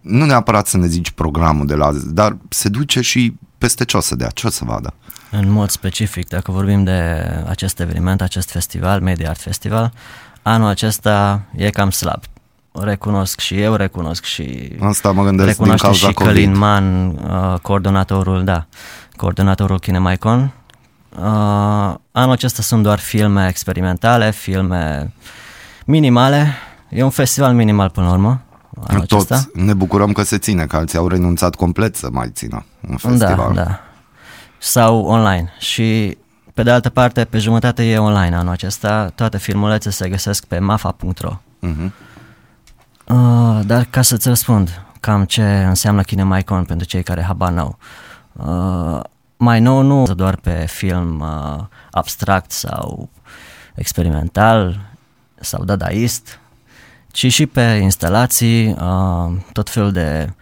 Nu 0.00 0.24
neapărat 0.24 0.66
să 0.66 0.76
ne 0.76 0.86
zici 0.86 1.10
programul 1.10 1.66
de 1.66 1.74
la 1.74 1.92
dar 1.92 2.36
se 2.48 2.68
duce 2.68 3.00
și 3.00 3.34
peste 3.58 3.84
ce 3.84 3.96
o 3.96 4.00
să 4.00 4.14
dea, 4.14 4.28
ce 4.28 4.46
o 4.46 4.50
să 4.50 4.64
vadă. 4.64 4.94
În 5.30 5.50
mod 5.50 5.70
specific, 5.70 6.28
dacă 6.28 6.50
vorbim 6.50 6.84
de 6.84 7.26
acest 7.48 7.80
eveniment, 7.80 8.20
acest 8.20 8.50
festival, 8.50 9.00
Media 9.00 9.28
Art 9.28 9.40
Festival, 9.40 9.92
anul 10.42 10.68
acesta 10.68 11.42
e 11.56 11.70
cam 11.70 11.90
slab. 11.90 12.22
Recunosc 12.72 13.40
și 13.40 13.60
eu, 13.60 13.74
recunosc 13.74 14.24
și 14.24 14.76
Asta 14.80 15.12
mă 15.12 15.24
gândesc 15.24 15.46
din 15.46 15.56
recunoaște 15.56 15.86
cauza 15.86 16.06
și 16.06 16.12
COVID. 16.12 16.32
Călin 16.32 16.56
Man, 16.56 17.06
uh, 17.08 17.58
coordonatorul, 17.62 18.44
da, 18.44 18.66
coordonatorul 19.16 19.78
Kinemaicon. 19.78 20.52
Uh, 21.18 21.24
anul 22.12 22.32
acesta 22.32 22.62
sunt 22.62 22.82
doar 22.82 22.98
filme 22.98 23.48
experimentale, 23.48 24.30
filme 24.30 25.12
minimale. 25.84 26.54
E 26.88 27.02
un 27.02 27.10
festival 27.10 27.54
minimal 27.54 27.90
până 27.90 28.06
la 28.06 28.12
urmă, 28.12 28.40
anul 28.86 29.02
acesta. 29.02 29.34
Toți 29.34 29.48
ne 29.52 29.74
bucurăm 29.74 30.12
că 30.12 30.22
se 30.22 30.38
ține, 30.38 30.66
că 30.66 30.76
alții 30.76 30.98
au 30.98 31.08
renunțat 31.08 31.54
complet 31.54 31.96
să 31.96 32.08
mai 32.12 32.30
țină 32.30 32.64
un 32.88 32.96
festival. 32.96 33.52
Da, 33.54 33.62
da. 33.62 33.80
Sau 34.58 35.04
online. 35.04 35.52
Și 35.58 36.18
pe 36.54 36.62
de 36.62 36.70
altă 36.70 36.88
parte, 36.88 37.24
pe 37.24 37.38
jumătate 37.38 37.84
e 37.90 37.98
online 37.98 38.36
anul 38.36 38.52
acesta. 38.52 39.12
Toate 39.14 39.38
filmulețe 39.38 39.90
se 39.90 40.08
găsesc 40.08 40.44
pe 40.44 40.58
mafa.ro. 40.58 41.40
Mhm. 41.58 41.92
Uh, 43.06 43.60
dar 43.66 43.86
ca 43.90 44.02
să-ți 44.02 44.28
răspund 44.28 44.82
cam 45.00 45.24
ce 45.24 45.42
înseamnă 45.44 46.02
Kinemaicon 46.02 46.64
pentru 46.64 46.86
cei 46.86 47.02
care 47.02 47.22
habar 47.22 47.52
n-au. 47.52 47.78
Uh, 48.32 49.00
mai 49.36 49.60
nou 49.60 49.82
nu 49.82 50.14
doar 50.14 50.36
pe 50.36 50.64
film 50.68 51.20
uh, 51.20 51.64
abstract 51.90 52.50
sau 52.50 53.08
experimental 53.74 54.80
sau 55.40 55.64
dadaist, 55.64 56.40
ci 57.16 57.32
și 57.32 57.46
pe 57.46 57.60
instalații, 57.82 58.66
uh, 58.68 59.32
tot 59.52 59.70
felul 59.70 59.92
de 59.92 60.32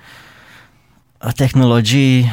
uh, 1.24 1.32
tehnologii 1.32 2.30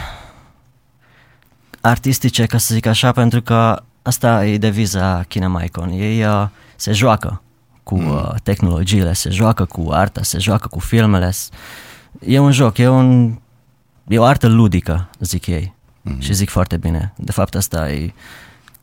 artistice, 1.82 2.46
ca 2.46 2.58
să 2.58 2.74
zic 2.74 2.86
așa, 2.86 3.12
pentru 3.12 3.42
că 3.42 3.84
asta 4.02 4.46
e 4.46 4.58
deviza 4.58 5.24
Kinemaicon. 5.28 5.90
Ei 5.90 6.24
uh, 6.26 6.48
se 6.76 6.92
joacă 6.92 7.42
cu 7.84 7.96
uh, 7.96 8.30
tehnologiile, 8.44 9.14
se 9.14 9.30
joacă 9.30 9.66
cu 9.66 9.88
arta, 9.92 10.24
se 10.24 10.40
joacă 10.40 10.68
cu 10.68 10.80
filmele. 10.80 11.32
S- 11.32 11.50
E 12.26 12.40
un 12.40 12.52
joc, 12.52 12.78
e, 12.78 12.88
un, 12.88 13.40
e 14.08 14.18
o 14.18 14.24
artă 14.24 14.48
ludică, 14.48 15.10
zic 15.20 15.48
ei. 15.48 15.74
Și 16.20 16.34
zic 16.34 16.50
foarte 16.50 16.78
bine. 16.78 17.14
De 17.18 17.32
fapt, 17.32 17.56
asta 17.56 17.92
e, 17.92 18.14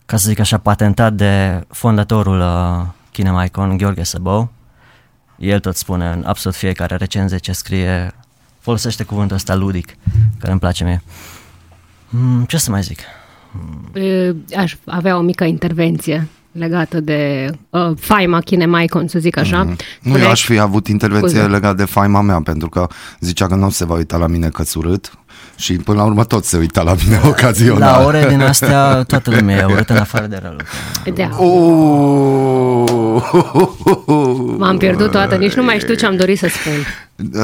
ca 0.07 0.17
să 0.17 0.29
zic 0.29 0.39
așa, 0.39 0.59
patentat 0.59 1.13
de 1.13 1.65
fondatorul 1.69 2.41
uh, 2.41 2.87
Kinemaicon, 3.11 3.77
Gheorghe 3.77 4.03
Săbău. 4.03 4.49
El 5.39 5.61
tot 5.61 5.77
spune 5.77 6.09
în 6.09 6.25
absolut 6.27 6.57
fiecare 6.57 6.97
recenzie 6.97 7.39
ce 7.39 7.53
scrie, 7.53 8.15
folosește 8.61 9.03
cuvântul 9.05 9.37
ăsta 9.37 9.55
ludic, 9.55 9.95
care 10.39 10.51
îmi 10.51 10.61
place 10.61 10.85
mie. 10.85 11.03
Mm, 12.09 12.45
ce 12.45 12.59
să 12.59 12.71
mai 12.71 12.83
zic? 12.83 12.99
Uh, 13.95 14.31
Aș 14.57 14.77
avea 14.85 15.17
o 15.17 15.21
mică 15.21 15.45
intervenție 15.45 16.29
legată 16.53 17.01
de 17.01 17.51
uh, 17.71 17.91
faima 18.01 18.41
Kinemaicon, 18.41 19.09
să 19.09 19.19
zic 19.19 19.37
așa. 19.37 19.63
Nu, 19.63 19.77
Spuneai- 20.01 20.23
eu 20.23 20.31
aș 20.31 20.45
fi 20.45 20.59
avut 20.59 20.87
intervenție 20.87 21.29
Scuze. 21.39 21.47
legată 21.47 21.75
de 21.75 21.85
faima 21.85 22.21
mea, 22.21 22.41
pentru 22.43 22.69
că 22.69 22.87
zicea 23.21 23.47
că 23.47 23.55
nu 23.55 23.71
se 23.71 23.85
va 23.85 23.95
uita 23.95 24.17
la 24.17 24.27
mine 24.27 24.49
că 24.49 24.63
urât 24.75 25.19
și 25.59 25.73
până 25.73 25.99
la 25.99 26.05
urmă 26.05 26.25
tot 26.25 26.45
se 26.45 26.57
uita 26.57 26.83
la 26.83 26.95
mine 27.05 27.21
ocazional. 27.25 28.01
La 28.01 28.07
ore 28.07 28.27
din 28.29 28.41
astea, 28.41 29.03
toată 29.03 29.31
lumea 29.31 29.57
e 29.57 29.65
urâtă 29.65 29.93
în 29.93 29.99
afară 29.99 30.27
de 30.27 30.41
rălu. 30.43 30.57
Da. 31.15 31.45
Oh! 31.45 32.87
M-am 34.59 34.77
pierdut 34.79 35.11
toată, 35.11 35.35
nici 35.35 35.53
nu 35.53 35.63
mai 35.63 35.79
știu 35.79 35.95
ce 35.95 36.07
am 36.07 36.17
dorit 36.17 36.39
să 36.39 36.49
spun. 36.49 36.73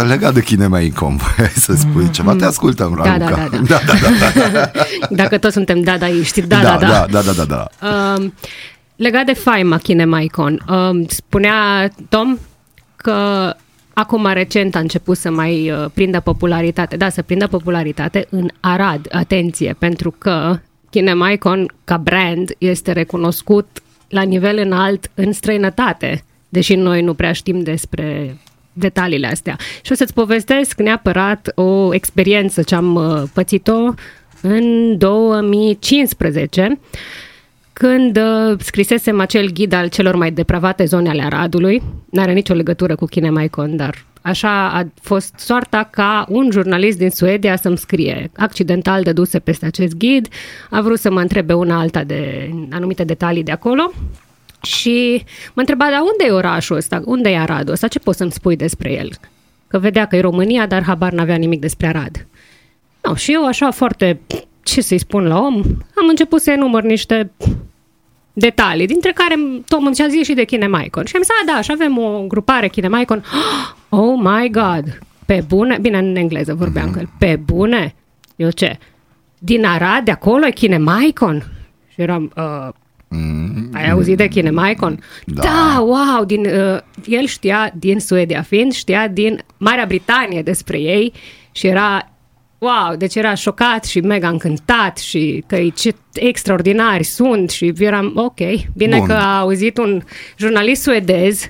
Legat 0.07 0.35
de 0.35 0.43
Kinemaicon, 0.43 1.17
vrei 1.17 1.49
să 1.67 1.75
spui 1.75 2.11
ceva? 2.11 2.35
Te 2.35 2.45
ascultăm, 2.45 3.01
Da, 3.05 3.17
Raluca. 3.17 3.49
da, 3.51 3.59
da, 3.59 3.63
da, 3.67 4.09
da, 4.21 4.41
da, 4.41 4.49
da. 4.49 4.71
Dacă 5.23 5.39
toți 5.39 5.53
suntem 5.55 5.81
dadaiști, 5.81 6.41
da, 6.41 6.57
da, 6.63 6.77
da. 6.81 6.87
da, 6.87 7.07
da, 7.11 7.21
da, 7.21 7.33
da, 7.33 7.45
da. 7.45 7.89
Um, 7.89 8.35
legat 8.97 9.25
de 9.25 9.33
faima 9.33 9.79
Kinemaicon, 9.79 10.65
um, 10.69 11.07
spunea 11.09 11.91
Tom 12.09 12.39
că 12.97 13.53
acum 13.95 14.27
recent 14.33 14.75
a 14.75 14.79
început 14.79 15.17
să 15.17 15.31
mai 15.31 15.71
uh, 15.71 15.85
prindă 15.95 16.21
popularitate, 16.21 16.97
da, 16.97 17.09
să 17.09 17.23
prindă 17.23 17.47
popularitate 17.47 18.27
în 18.31 18.49
Arad, 18.61 19.09
atenție, 19.11 19.77
pentru 19.79 20.15
că 20.19 20.59
Kinemaicon 20.91 21.75
ca 21.85 21.97
brand 21.97 22.51
este 22.59 22.93
recunoscut 22.93 23.83
la 24.09 24.23
nivel 24.23 24.59
înalt 24.59 25.11
în 25.15 25.33
străinătate, 25.33 26.25
deși 26.49 26.75
noi 26.75 27.03
nu 27.03 27.15
prea 27.15 27.33
știm 27.33 27.63
despre 27.63 28.37
detaliile 28.73 29.27
astea. 29.27 29.57
Și 29.83 29.93
o 29.93 29.95
să-ți 29.95 30.15
povestesc 30.15 30.79
neapărat 30.79 31.53
o 31.55 31.95
experiență. 31.95 32.63
Ce 32.63 32.75
am 32.75 32.95
uh, 32.95 33.23
pățit-o 33.33 33.95
în 34.41 34.99
2015 34.99 36.79
când 37.75 38.17
uh, 38.17 38.59
scrisesem 38.59 39.21
acel 39.21 39.51
ghid 39.53 39.73
al 39.73 39.89
celor 39.89 40.17
mai 40.17 40.31
depravate 40.31 40.85
zone 40.85 41.09
ale 41.09 41.23
Aradului, 41.23 41.83
n-are 42.11 42.33
nicio 42.33 42.55
legătură 42.55 42.95
cu 42.95 43.07
Kinemaicon, 43.07 43.77
dar 43.77 44.05
așa 44.23 44.69
a 44.69 44.85
fost 45.03 45.35
soarta 45.37 45.89
ca 45.91 46.27
un 46.29 46.49
jurnalist 46.51 46.99
din 46.99 47.11
Suedia 47.11 47.57
să-mi 47.57 47.79
scrie. 47.79 48.31
Accidental 48.37 49.03
dăduse 49.03 49.39
peste 49.39 49.67
acest 49.67 49.97
ghid, 49.97 50.29
a 50.71 50.81
vrut 50.81 50.99
să 50.99 51.11
mă 51.11 51.21
întrebe 51.21 51.53
una 51.53 51.81
alta 51.81 52.05
de 52.05 52.51
anumite 52.71 53.05
detalii 53.05 53.43
de 53.43 53.53
acolo 53.53 53.93
și 54.63 55.23
mă 55.47 55.61
întreba, 55.61 55.85
dar 55.85 56.01
unde 56.01 56.25
e 56.27 56.31
orașul 56.31 56.77
ăsta? 56.77 57.03
Unde 57.05 57.31
e 57.31 57.39
Aradul 57.39 57.73
ăsta? 57.73 57.89
Ce 57.89 57.99
poți 57.99 58.19
să-mi 58.19 58.33
spui 58.33 58.57
despre 58.57 58.93
el? 58.93 59.11
Că 59.67 59.79
vedea 59.79 60.07
că 60.07 60.17
e 60.17 60.21
România, 60.21 60.67
dar 60.67 60.83
habar 60.83 61.13
n-avea 61.13 61.37
nimic 61.37 61.61
despre 61.61 61.87
Arad. 61.87 62.27
No, 63.03 63.15
și 63.15 63.33
eu 63.33 63.47
așa 63.47 63.71
foarte, 63.71 64.21
ce 64.63 64.81
să-i 64.81 64.99
spun 64.99 65.27
la 65.27 65.39
om, 65.39 65.55
am 65.97 66.09
început 66.09 66.41
să 66.41 66.51
enumăr 66.51 66.83
niște 66.83 67.31
detalii, 68.35 68.87
dintre 68.87 69.13
care 69.13 69.35
Tom 69.69 69.85
îmi 69.85 69.95
zicea 69.95 70.09
zi 70.09 70.23
și 70.23 70.33
de 70.33 70.45
Kinemaicon. 70.45 71.05
Și 71.05 71.17
am 71.17 71.23
zis, 71.23 71.31
a, 71.31 71.53
da, 71.53 71.61
și 71.61 71.71
avem 71.73 71.99
o 71.99 72.25
grupare 72.29 72.69
Kinemaicon. 72.69 73.25
Oh 73.89 74.19
my 74.19 74.51
God! 74.51 74.99
Pe 75.27 75.45
bune? 75.49 75.79
Bine, 75.81 75.99
în 75.99 76.17
engleză 76.17 76.55
vorbeam 76.55 76.91
că 76.91 77.01
Pe 77.19 77.41
bune? 77.45 77.95
Eu 78.37 78.51
ce? 78.51 78.79
Din 79.39 79.65
Arad, 79.65 80.05
de 80.05 80.11
acolo 80.11 80.47
e 80.47 80.51
Kinemaicon? 80.51 81.45
Și 81.89 82.01
eram, 82.01 82.33
uh, 82.37 82.69
ai 83.73 83.91
auzit 83.91 84.17
de 84.17 84.29
Kinemaicon? 84.29 85.01
Da. 85.27 85.43
Da, 85.43 85.81
wow! 85.81 86.25
Din, 86.25 86.47
uh, 86.47 86.79
el 87.07 87.27
știa 87.27 87.73
din 87.75 88.01
Suedia 88.01 88.43
fiind, 88.43 88.73
știa 88.73 89.09
din 89.09 89.45
Marea 89.57 89.85
Britanie 89.87 90.43
despre 90.43 90.79
ei 90.79 91.13
și 91.53 91.67
era 91.67 92.14
wow, 92.65 92.97
deci 92.97 93.15
era 93.15 93.35
șocat 93.35 93.85
și 93.85 94.01
mega 94.01 94.29
încântat 94.29 94.97
și 94.99 95.45
că 95.47 95.57
ce 95.75 95.95
extraordinari 96.13 97.05
sunt 97.05 97.51
și 97.51 97.73
eram 97.79 98.13
ok, 98.17 98.39
bine 98.75 98.97
Bun. 98.99 99.07
că 99.07 99.13
a 99.13 99.39
auzit 99.39 99.79
un 99.79 100.03
jurnalist 100.37 100.83
suedez 100.83 101.49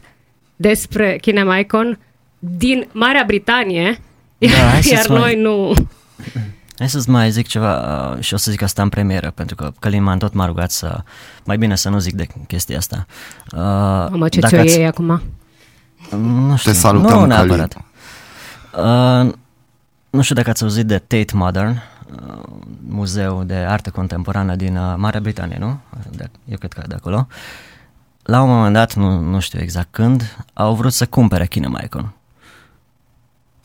despre 0.57 1.19
Kinemaicon 1.21 1.99
din 2.39 2.87
Marea 2.93 3.23
Britanie, 3.27 3.99
Da, 4.39 4.49
hai 4.49 4.83
să-ți 4.83 4.93
iar 4.95 5.07
mai- 5.09 5.19
noi 5.19 5.41
nu. 5.43 5.73
Hai 6.79 6.89
să-ți 6.89 7.11
mai 7.11 7.31
zic 7.31 7.47
ceva 7.47 7.79
uh, 8.13 8.21
și 8.23 8.35
o 8.35 8.37
să 8.37 8.51
zic 8.51 8.63
asta 8.63 8.83
în 8.83 8.89
premieră, 8.89 9.33
pentru 9.35 9.55
că 9.55 9.73
Călin 9.81 10.03
m-a 10.03 10.17
tot 10.17 10.33
m-a 10.35 10.47
rugat 10.47 10.71
să, 10.71 11.01
mai 11.45 11.57
bine 11.59 11.77
să 11.77 11.89
nu 11.89 11.99
zic 11.99 12.13
de 12.15 12.27
chestia 12.47 12.77
asta. 12.77 13.07
Uh, 13.53 13.59
Mamă, 14.11 14.29
ce 14.29 14.41
dacă 14.41 14.55
ți-o 14.55 14.63
ați- 14.65 14.77
iei 14.77 14.87
acum? 14.87 15.23
Nu 16.21 16.57
știu, 16.57 16.71
Te 16.73 16.77
salutăm, 16.77 17.09
nu 17.11 17.35
Călin. 17.35 17.47
neapărat. 17.47 17.77
Uh, 19.27 19.33
nu 20.15 20.23
știu 20.23 20.35
dacă 20.35 20.51
ați 20.51 20.63
auzit 20.63 20.87
de 20.87 20.99
Tate 20.99 21.35
Modern, 21.35 21.83
uh, 22.27 22.43
muzeu 22.89 23.45
de 23.45 23.55
artă 23.55 23.91
contemporană 23.91 24.57
din 24.57 24.77
uh, 24.77 24.95
Marea 24.97 25.21
Britanie, 25.21 25.57
nu? 25.59 25.81
De, 26.11 26.31
eu 26.45 26.57
cred 26.57 26.73
că 26.73 26.83
de 26.87 26.95
acolo. 26.95 27.27
la 28.23 28.43
un 28.43 28.49
moment 28.49 28.75
dat, 28.75 28.95
nu, 28.95 29.19
nu 29.19 29.41
știu 29.41 29.61
exact 29.61 29.89
când, 29.91 30.45
au 30.53 30.75
vrut 30.75 30.93
să 30.93 31.07
cumpere 31.07 31.47
Kinemaicon. 31.47 32.15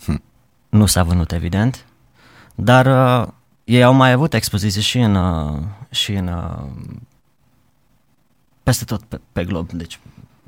Hm. 0.05 0.21
Nu 0.69 0.85
s-a 0.85 1.03
vândut, 1.03 1.31
evident, 1.31 1.85
dar 2.55 2.85
uh, 2.85 3.27
ei 3.63 3.83
au 3.83 3.93
mai 3.93 4.11
avut 4.11 4.33
expoziții 4.33 4.81
și 4.81 4.99
în, 4.99 5.15
uh, 5.15 5.59
și 5.89 6.13
în 6.13 6.27
uh, 6.27 6.65
peste 8.63 8.85
tot 8.85 9.03
pe, 9.03 9.21
pe 9.31 9.43
glob, 9.45 9.71
deci 9.71 9.99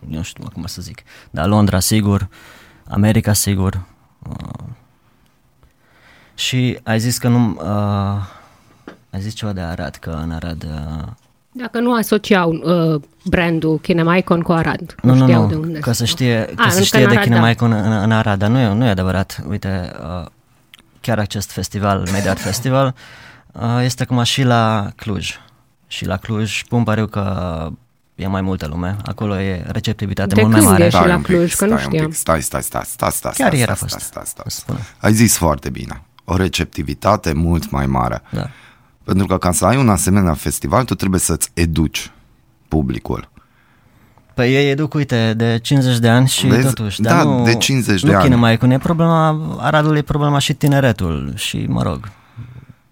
nu 0.08 0.22
știu 0.22 0.50
cum 0.53 0.65
să 0.65 0.81
zic, 0.81 1.01
dar 1.31 1.48
Londra 1.48 1.79
sigur, 1.79 2.29
America 2.88 3.34
sigur. 3.34 3.81
Uh, 4.29 4.63
și 6.41 6.79
ai 6.83 7.00
zis 7.00 7.17
că 7.17 7.27
nu, 7.27 7.57
uh, 7.62 8.21
ai 9.10 9.21
zis 9.21 9.33
ceva 9.33 9.51
de 9.53 9.62
Arad, 9.62 9.95
că 9.95 10.19
în 10.24 10.31
Arad 10.31 10.63
uh, 10.63 11.07
Dacă 11.51 11.79
nu 11.79 11.93
asociau 11.93 12.51
uh, 12.51 13.01
brandul 13.25 13.79
Kinemaicon 13.79 14.41
cu 14.41 14.51
Arad. 14.51 14.95
Nu, 15.01 15.13
nu, 15.13 15.24
știau 15.24 15.41
nu, 15.41 15.48
de 15.48 15.55
unde 15.55 15.79
că 15.79 15.89
să 15.91 15.95
sunt. 15.95 16.07
știe, 16.07 16.45
că 16.55 16.62
A, 16.62 16.69
să 16.69 16.74
încă 16.74 16.83
știe 16.83 17.00
în 17.03 17.07
de 17.07 17.12
Arad, 17.13 17.24
Kinemaicon 17.27 17.71
în, 17.71 17.91
în 17.91 18.12
Arad, 18.12 18.39
dar 18.39 18.50
nu 18.50 18.60
e, 18.60 18.74
nu 18.74 18.86
e 18.86 18.89
adevărat. 18.89 19.43
Uite, 19.50 19.91
uh, 20.21 20.25
chiar 21.01 21.19
acest 21.19 21.51
festival, 21.51 22.07
Media 22.12 22.29
Art 22.31 22.39
Festival, 22.39 22.95
uh, 23.51 23.62
este 23.83 24.03
acum 24.03 24.24
și 24.24 24.43
la 24.43 24.91
Cluj. 24.95 25.36
Și 25.88 26.05
la 26.05 26.17
Cluj 26.17 26.63
pun 26.63 26.83
pariu 26.83 27.07
că 27.07 27.67
e 28.15 28.27
mai 28.27 28.41
multă 28.41 28.67
lume. 28.67 28.95
Acolo 29.05 29.39
e 29.39 29.65
receptivitate 29.67 30.36
De 30.36 30.41
mult 30.41 30.51
mai 30.53 30.60
când 30.62 30.71
mare. 30.71 30.86
e? 30.86 30.89
Și 30.89 31.07
la 31.07 31.15
un 31.15 31.21
pic, 31.21 31.36
Cluj, 31.36 31.53
că 31.55 31.65
nu 31.65 31.71
stai 31.77 31.86
un 31.86 31.91
știam. 31.91 32.05
pic, 32.10 32.15
Stai, 32.17 32.41
stai, 32.41 32.63
stai, 32.63 32.81
stai, 32.86 33.12
stai, 33.12 33.31
Chiar 33.38 33.48
stai, 33.48 33.60
ieri 33.60 33.71
a 33.71 33.75
stai, 33.75 33.89
fost. 33.89 34.05
stai, 34.05 34.24
stai, 34.25 34.43
Vă 34.43 34.50
stai. 34.50 34.75
spun. 34.75 34.86
Ai 35.00 35.13
zis 35.13 35.38
foarte 35.38 35.69
bine. 35.69 36.01
O 36.31 36.35
receptivitate 36.35 37.33
mult 37.33 37.71
mai 37.71 37.85
mare. 37.85 38.21
Da. 38.29 38.47
Pentru 39.03 39.25
că 39.25 39.38
ca 39.38 39.51
să 39.51 39.65
ai 39.65 39.77
un 39.77 39.89
asemenea 39.89 40.33
festival, 40.33 40.83
tu 40.83 40.95
trebuie 40.95 41.19
să-ți 41.19 41.50
educi 41.53 42.11
publicul. 42.67 43.29
Păi 44.33 44.53
ei 44.53 44.69
educ, 44.69 44.93
uite, 44.93 45.33
de 45.38 45.59
50 45.61 45.97
de 45.97 46.09
ani 46.09 46.27
și 46.27 46.47
Vezi? 46.47 46.65
totuși. 46.73 47.01
Da, 47.01 47.09
dar 47.09 47.23
nu, 47.23 47.43
de 47.43 47.55
50 47.55 48.01
de 48.01 48.07
nu 48.09 48.13
ani. 48.15 48.23
Kinemaicon, 48.23 48.71
e 48.71 48.77
problema, 48.77 49.39
Aradul 49.59 49.95
e 49.97 50.01
problema 50.01 50.39
și 50.39 50.53
tineretul 50.53 51.33
și, 51.35 51.65
mă 51.69 51.83
rog, 51.83 52.11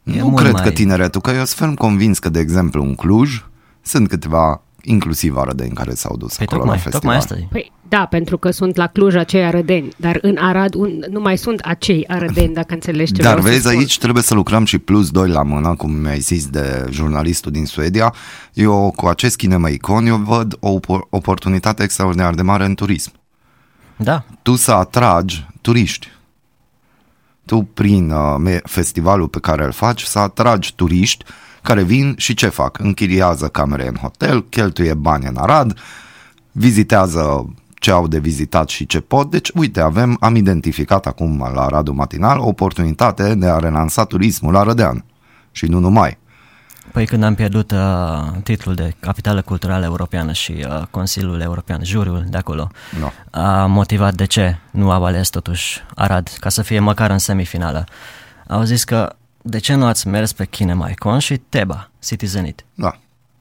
e 0.03 0.19
nu 0.19 0.27
mult 0.27 0.41
cred 0.41 0.51
mai... 0.51 0.63
că 0.63 0.69
tineretul, 0.69 1.21
că 1.21 1.29
eu 1.29 1.35
sunt 1.35 1.49
ferm 1.49 1.73
convins 1.73 2.19
că, 2.19 2.29
de 2.29 2.39
exemplu, 2.39 2.83
în 2.83 2.95
Cluj 2.95 3.43
sunt 3.81 4.07
câteva, 4.07 4.61
inclusiv 4.81 5.37
arădeni 5.37 5.73
care 5.73 5.93
s-au 5.93 6.17
dus 6.17 6.35
Păi 6.35 6.45
acolo 6.45 6.61
tocmai, 6.61 6.77
la 6.77 6.81
festival. 6.91 6.99
tocmai 6.99 7.17
asta 7.17 7.35
e. 7.35 7.47
Păi, 7.51 7.71
da, 7.89 8.05
pentru 8.05 8.37
că 8.37 8.51
sunt 8.51 8.75
la 8.75 8.87
Cluj 8.87 9.15
acei 9.15 9.43
arădeni, 9.43 9.89
dar 9.97 10.17
în 10.21 10.37
Arad 10.37 10.73
un, 10.73 10.91
nu 11.09 11.19
mai 11.19 11.37
sunt 11.37 11.59
acei 11.59 12.07
arădeni, 12.07 12.53
dacă 12.53 12.73
înțelegi 12.73 13.13
ce 13.13 13.21
Dar 13.21 13.31
vreau 13.39 13.45
să 13.47 13.51
vezi, 13.51 13.67
spun. 13.67 13.77
aici 13.79 13.97
trebuie 13.97 14.23
să 14.23 14.33
lucrăm 14.33 14.65
și 14.65 14.77
plus 14.77 15.09
doi 15.09 15.29
la 15.29 15.43
mână, 15.43 15.75
cum 15.75 15.91
mi-ai 15.91 16.19
zis 16.19 16.47
de 16.47 16.85
jurnalistul 16.89 17.51
din 17.51 17.65
Suedia. 17.65 18.13
Eu 18.53 18.93
cu 18.95 19.05
acest 19.07 19.35
Kinemaicon, 19.35 20.05
eu 20.05 20.15
văd 20.15 20.55
o 20.59 20.69
opor- 20.79 21.07
oportunitate 21.09 21.83
extraordinar 21.83 22.33
de 22.33 22.41
mare 22.41 22.65
în 22.65 22.75
turism. 22.75 23.11
Da, 23.97 24.23
Tu 24.41 24.55
să 24.55 24.71
atragi 24.71 25.47
turiști. 25.61 26.07
Tu, 27.45 27.61
prin 27.73 28.11
uh, 28.11 28.35
me- 28.39 28.61
festivalul 28.63 29.27
pe 29.27 29.39
care 29.39 29.65
îl 29.65 29.71
faci, 29.71 30.01
să 30.03 30.19
atragi 30.19 30.75
turiști 30.75 31.25
care 31.61 31.83
vin 31.83 32.13
și 32.17 32.33
ce 32.33 32.47
fac? 32.47 32.79
Închiriază 32.79 33.47
camere 33.47 33.87
în 33.87 33.95
hotel, 33.95 34.43
cheltuie 34.43 34.93
bani 34.93 35.25
în 35.25 35.35
Arad, 35.37 35.77
vizitează 36.51 37.53
ce 37.79 37.91
au 37.91 38.07
de 38.07 38.19
vizitat 38.19 38.69
și 38.69 38.85
ce 38.85 38.99
pot. 38.99 39.29
Deci, 39.29 39.49
uite, 39.55 39.81
avem, 39.81 40.17
am 40.19 40.35
identificat 40.35 41.05
acum 41.05 41.51
la 41.53 41.61
Aradul 41.61 41.93
Matinal 41.93 42.39
o 42.39 42.47
oportunitate 42.47 43.35
de 43.35 43.47
a 43.47 43.57
relansa 43.57 44.05
turismul 44.05 44.55
arădean. 44.55 45.05
Și 45.51 45.65
nu 45.65 45.79
numai. 45.79 46.17
Păi 46.91 47.05
când 47.05 47.23
am 47.23 47.35
pierdut 47.35 47.71
uh, 47.71 47.77
titlul 48.43 48.75
de 48.75 48.93
capitală 48.99 49.41
culturală 49.41 49.85
europeană 49.85 50.31
și 50.31 50.51
uh, 50.51 50.81
Consiliul 50.91 51.41
European, 51.41 51.79
juriul 51.83 52.25
de 52.29 52.37
acolo, 52.37 52.69
Da. 52.99 53.41
a 53.41 53.65
motivat 53.65 54.13
de 54.13 54.25
ce 54.25 54.57
nu 54.71 54.91
au 54.91 55.05
ales 55.05 55.29
totuși 55.29 55.79
Arad, 55.95 56.27
ca 56.39 56.49
să 56.49 56.61
fie 56.61 56.79
măcar 56.79 57.09
în 57.09 57.17
semifinală. 57.17 57.83
Au 58.47 58.63
zis 58.63 58.83
că 58.83 59.15
de 59.41 59.57
ce 59.57 59.73
nu 59.75 59.85
ați 59.85 60.07
mers 60.07 60.33
pe 60.33 60.45
Kinemaiconș 60.45 61.25
și 61.25 61.37
Teba, 61.37 61.89
Citizenit, 62.03 62.65
Da. 62.73 62.97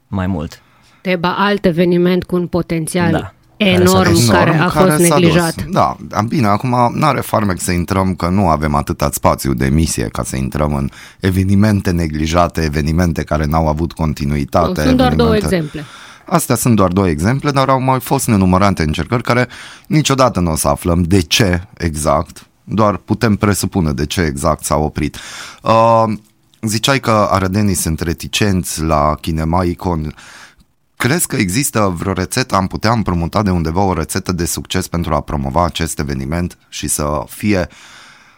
mai 0.09 0.27
mult. 0.27 0.63
Teba, 1.01 1.35
alt 1.39 1.65
eveniment 1.65 2.25
cu 2.25 2.35
un 2.37 2.47
potențial 2.47 3.11
Da. 3.13 3.33
Care 3.59 3.87
s-a 3.87 3.91
enorm 3.91 4.11
dus. 4.11 4.29
care, 4.29 4.59
a 4.59 4.69
fost 4.69 4.87
s-a 4.87 4.97
dus. 4.97 5.09
neglijat. 5.09 5.65
Da, 5.71 5.97
dar 6.01 6.25
bine, 6.25 6.47
acum 6.47 6.93
n-are 6.95 7.21
farmec 7.21 7.61
să 7.61 7.71
intrăm 7.73 8.15
că 8.15 8.29
nu 8.29 8.49
avem 8.49 8.75
atâta 8.75 9.11
spațiu 9.13 9.55
de 9.55 9.65
emisie 9.65 10.09
ca 10.13 10.23
să 10.23 10.37
intrăm 10.37 10.75
în 10.75 10.89
evenimente 11.21 11.91
neglijate, 11.91 12.63
evenimente 12.63 13.23
care 13.23 13.45
n-au 13.45 13.69
avut 13.69 13.93
continuitate. 13.93 14.83
Sunt 14.83 14.97
doar 14.97 15.15
două 15.15 15.37
evenimente- 15.37 15.55
exemple. 15.55 15.85
Astea 16.31 16.55
sunt 16.55 16.77
doar 16.77 16.91
două 16.91 17.09
exemple, 17.09 17.51
dar 17.51 17.69
au 17.69 17.81
mai 17.81 18.01
fost 18.01 18.27
nenumărate 18.27 18.83
încercări 18.83 19.23
care 19.23 19.49
niciodată 19.87 20.41
nu 20.41 20.51
o 20.51 20.57
să 20.57 20.69
aflăm 20.69 21.03
de 21.03 21.21
ce 21.21 21.63
exact, 21.77 22.47
doar 22.65 22.97
putem 22.97 23.37
presupune 23.37 23.93
de 23.93 24.07
ce 24.07 24.21
exact 24.21 24.65
s-a 24.65 24.77
oprit. 24.77 25.17
Uh, 25.63 26.05
ziceai 26.61 27.01
că 27.01 27.29
arădenii 27.31 27.75
sunt 27.75 28.01
reticenți 28.01 28.83
la 28.83 29.15
Kinema 29.21 29.63
Icon. 29.65 30.15
Crezi 30.99 31.27
că 31.27 31.37
există 31.37 31.95
vreo 31.97 32.13
rețetă, 32.13 32.55
am 32.55 32.67
putea 32.67 32.93
împrumuta 32.93 33.43
de 33.43 33.51
undeva 33.51 33.83
o 33.83 33.93
rețetă 33.93 34.33
de 34.33 34.45
succes 34.45 34.89
pentru 34.89 35.15
a 35.15 35.21
promova 35.21 35.65
acest 35.65 35.99
eveniment 35.99 36.59
și 36.69 36.89
să 36.89 37.25
fie 37.29 37.69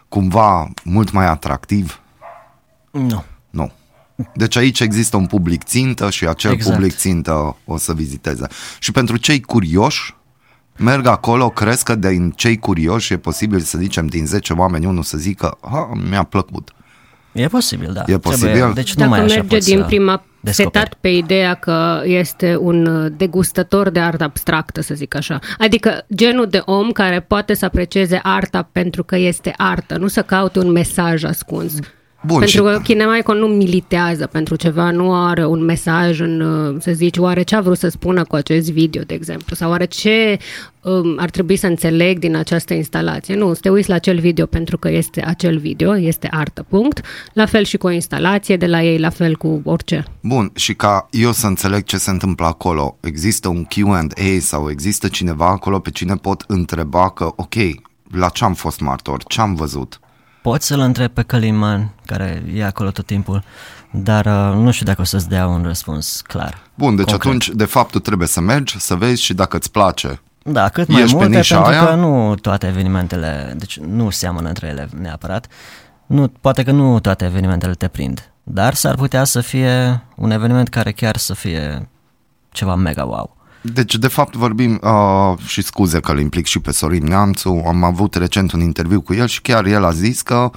cumva 0.07 0.71
mult 0.83 1.11
mai 1.11 1.25
atractiv? 1.25 1.99
Nu. 2.91 3.23
Nu. 3.49 3.71
Deci 4.33 4.55
aici 4.55 4.79
există 4.79 5.17
un 5.17 5.25
public 5.25 5.63
țintă 5.63 6.09
și 6.09 6.27
acel 6.27 6.51
Exact. 6.51 6.75
public 6.75 6.95
țintă 6.95 7.55
o 7.65 7.77
să 7.77 7.93
viziteze. 7.93 8.47
Și 8.79 8.91
pentru 8.91 9.17
cei 9.17 9.41
curioși, 9.41 10.15
merg 10.77 11.05
acolo, 11.05 11.49
crezi 11.49 11.83
că 11.83 11.95
din 11.95 12.31
cei 12.31 12.57
curioși 12.57 13.13
e 13.13 13.17
posibil 13.17 13.59
să 13.59 13.77
zicem 13.77 14.07
din 14.07 14.25
10 14.25 14.53
oameni 14.53 14.85
unul 14.85 15.03
să 15.03 15.17
zică, 15.17 15.57
ha, 15.61 15.91
mi-a 16.09 16.23
plăcut. 16.23 16.73
E 17.31 17.47
posibil, 17.47 17.93
da. 17.93 18.03
E 18.07 18.17
posibil? 18.17 18.51
Trebuie, 18.51 18.73
deci 18.73 18.93
nu 18.93 18.99
Dacă 18.99 19.09
mai 19.09 19.19
așa 19.19 19.33
merge 19.33 19.55
poți 19.55 19.67
din 19.67 19.77
să 19.77 19.85
prima 19.85 20.23
descoperi. 20.41 20.73
setat 20.73 20.93
pe 21.01 21.07
ideea 21.07 21.53
că 21.53 22.01
este 22.05 22.55
un 22.55 22.85
uh, 22.85 23.11
degustător 23.17 23.89
de 23.89 23.99
artă 23.99 24.23
abstractă, 24.23 24.81
să 24.81 24.93
zic 24.93 25.15
așa. 25.15 25.39
Adică 25.57 26.05
genul 26.15 26.47
de 26.47 26.61
om 26.65 26.91
care 26.91 27.19
poate 27.19 27.53
să 27.53 27.65
aprecieze 27.65 28.19
arta 28.23 28.69
pentru 28.71 29.03
că 29.03 29.15
este 29.15 29.53
artă, 29.57 29.97
nu 29.97 30.07
să 30.07 30.21
caute 30.21 30.59
un 30.59 30.71
mesaj 30.71 31.23
ascuns. 31.23 31.73
Bun, 32.23 32.39
pentru 32.39 32.57
și- 32.57 32.63
că 32.63 32.79
Kinemaicon 32.83 33.37
nu 33.37 33.47
militează 33.47 34.27
pentru 34.27 34.55
ceva, 34.55 34.91
nu 34.91 35.13
are 35.13 35.45
un 35.45 35.63
mesaj 35.63 36.19
în, 36.19 36.41
uh, 36.41 36.75
să 36.79 36.91
zici, 36.91 37.17
oare 37.17 37.43
ce 37.43 37.55
a 37.55 37.61
vrut 37.61 37.77
să 37.77 37.87
spună 37.89 38.23
cu 38.23 38.35
acest 38.35 38.71
video, 38.71 39.01
de 39.01 39.13
exemplu, 39.13 39.55
sau 39.55 39.69
oare 39.69 39.85
ce 39.85 40.37
um, 40.81 41.15
ar 41.19 41.29
trebui 41.29 41.55
să 41.55 41.67
înțeleg 41.67 42.19
din 42.19 42.35
această 42.35 42.73
instalație. 42.73 43.35
Nu, 43.35 43.53
să 43.53 43.59
te 43.61 43.69
uiți 43.69 43.89
la 43.89 43.95
acel 43.95 44.19
video 44.19 44.45
pentru 44.45 44.77
că 44.77 44.89
este 44.89 45.23
acel 45.25 45.57
video, 45.57 45.97
este 45.97 46.27
artă, 46.31 46.65
punct. 46.69 47.01
La 47.33 47.45
fel 47.45 47.63
și 47.63 47.77
cu 47.77 47.87
o 47.87 47.91
instalație 47.91 48.57
de 48.57 48.67
la 48.67 48.83
ei, 48.83 48.99
la 48.99 49.09
fel 49.09 49.35
cu 49.35 49.61
orice. 49.65 50.03
Bun, 50.21 50.51
și 50.55 50.73
ca 50.73 51.07
eu 51.11 51.31
să 51.31 51.47
înțeleg 51.47 51.83
ce 51.83 51.97
se 51.97 52.09
întâmplă 52.09 52.45
acolo, 52.45 52.97
există 53.01 53.47
un 53.47 53.65
Q&A 53.65 54.39
sau 54.39 54.69
există 54.69 55.07
cineva 55.07 55.47
acolo 55.47 55.79
pe 55.79 55.89
cine 55.89 56.15
pot 56.15 56.43
întreba 56.47 57.09
că, 57.09 57.31
ok, 57.35 57.55
la 58.11 58.29
ce 58.29 58.43
am 58.43 58.53
fost 58.53 58.79
martor, 58.79 59.23
ce 59.27 59.41
am 59.41 59.55
văzut? 59.55 59.99
Poți 60.41 60.67
să-l 60.67 60.79
întrebi 60.79 61.13
pe 61.13 61.21
Căliman, 61.21 61.93
care 62.05 62.43
e 62.53 62.65
acolo 62.65 62.91
tot 62.91 63.05
timpul, 63.05 63.43
dar 63.91 64.25
uh, 64.25 64.55
nu 64.55 64.71
știu 64.71 64.85
dacă 64.85 65.01
o 65.01 65.03
să-ți 65.03 65.29
dea 65.29 65.47
un 65.47 65.63
răspuns 65.63 66.21
clar. 66.21 66.61
Bun, 66.75 66.95
deci 66.95 67.09
Concret. 67.09 67.25
atunci, 67.25 67.49
de 67.49 67.65
fapt, 67.65 67.91
tu 67.91 67.99
trebuie 67.99 68.27
să 68.27 68.41
mergi, 68.41 68.79
să 68.79 68.95
vezi 68.95 69.21
și 69.21 69.33
dacă 69.33 69.57
îți 69.57 69.71
place. 69.71 70.21
Da, 70.43 70.69
cât 70.69 70.87
mai 70.87 71.01
Ești 71.01 71.15
pe 71.15 71.21
multe, 71.21 71.37
nișa 71.37 71.61
pentru 71.61 71.73
aia? 71.73 71.85
că 71.85 71.95
nu 71.95 72.35
toate 72.35 72.67
evenimentele, 72.67 73.53
deci 73.57 73.79
nu 73.79 74.09
seamănă 74.09 74.47
între 74.47 74.67
ele 74.67 74.89
neapărat. 74.99 75.47
Nu, 76.05 76.27
poate 76.41 76.63
că 76.63 76.71
nu 76.71 76.99
toate 76.99 77.25
evenimentele 77.25 77.73
te 77.73 77.87
prind, 77.87 78.31
dar 78.43 78.73
s-ar 78.73 78.95
putea 78.95 79.23
să 79.23 79.41
fie 79.41 80.03
un 80.15 80.31
eveniment 80.31 80.69
care 80.69 80.91
chiar 80.91 81.17
să 81.17 81.33
fie 81.33 81.89
ceva 82.49 82.75
mega 82.75 83.05
wow. 83.05 83.35
Deci, 83.61 83.95
de 83.95 84.07
fapt, 84.07 84.35
vorbim, 84.35 84.79
uh, 84.83 85.37
și 85.45 85.61
scuze 85.61 85.99
că 85.99 86.11
îl 86.11 86.19
implic 86.19 86.45
și 86.45 86.59
pe 86.59 86.71
Sorin 86.71 87.03
Neamțu, 87.03 87.63
am 87.67 87.83
avut 87.83 88.15
recent 88.15 88.51
un 88.51 88.59
interviu 88.59 89.01
cu 89.01 89.13
el 89.13 89.27
și 89.27 89.41
chiar 89.41 89.65
el 89.65 89.83
a 89.83 89.91
zis 89.91 90.21
că 90.21 90.51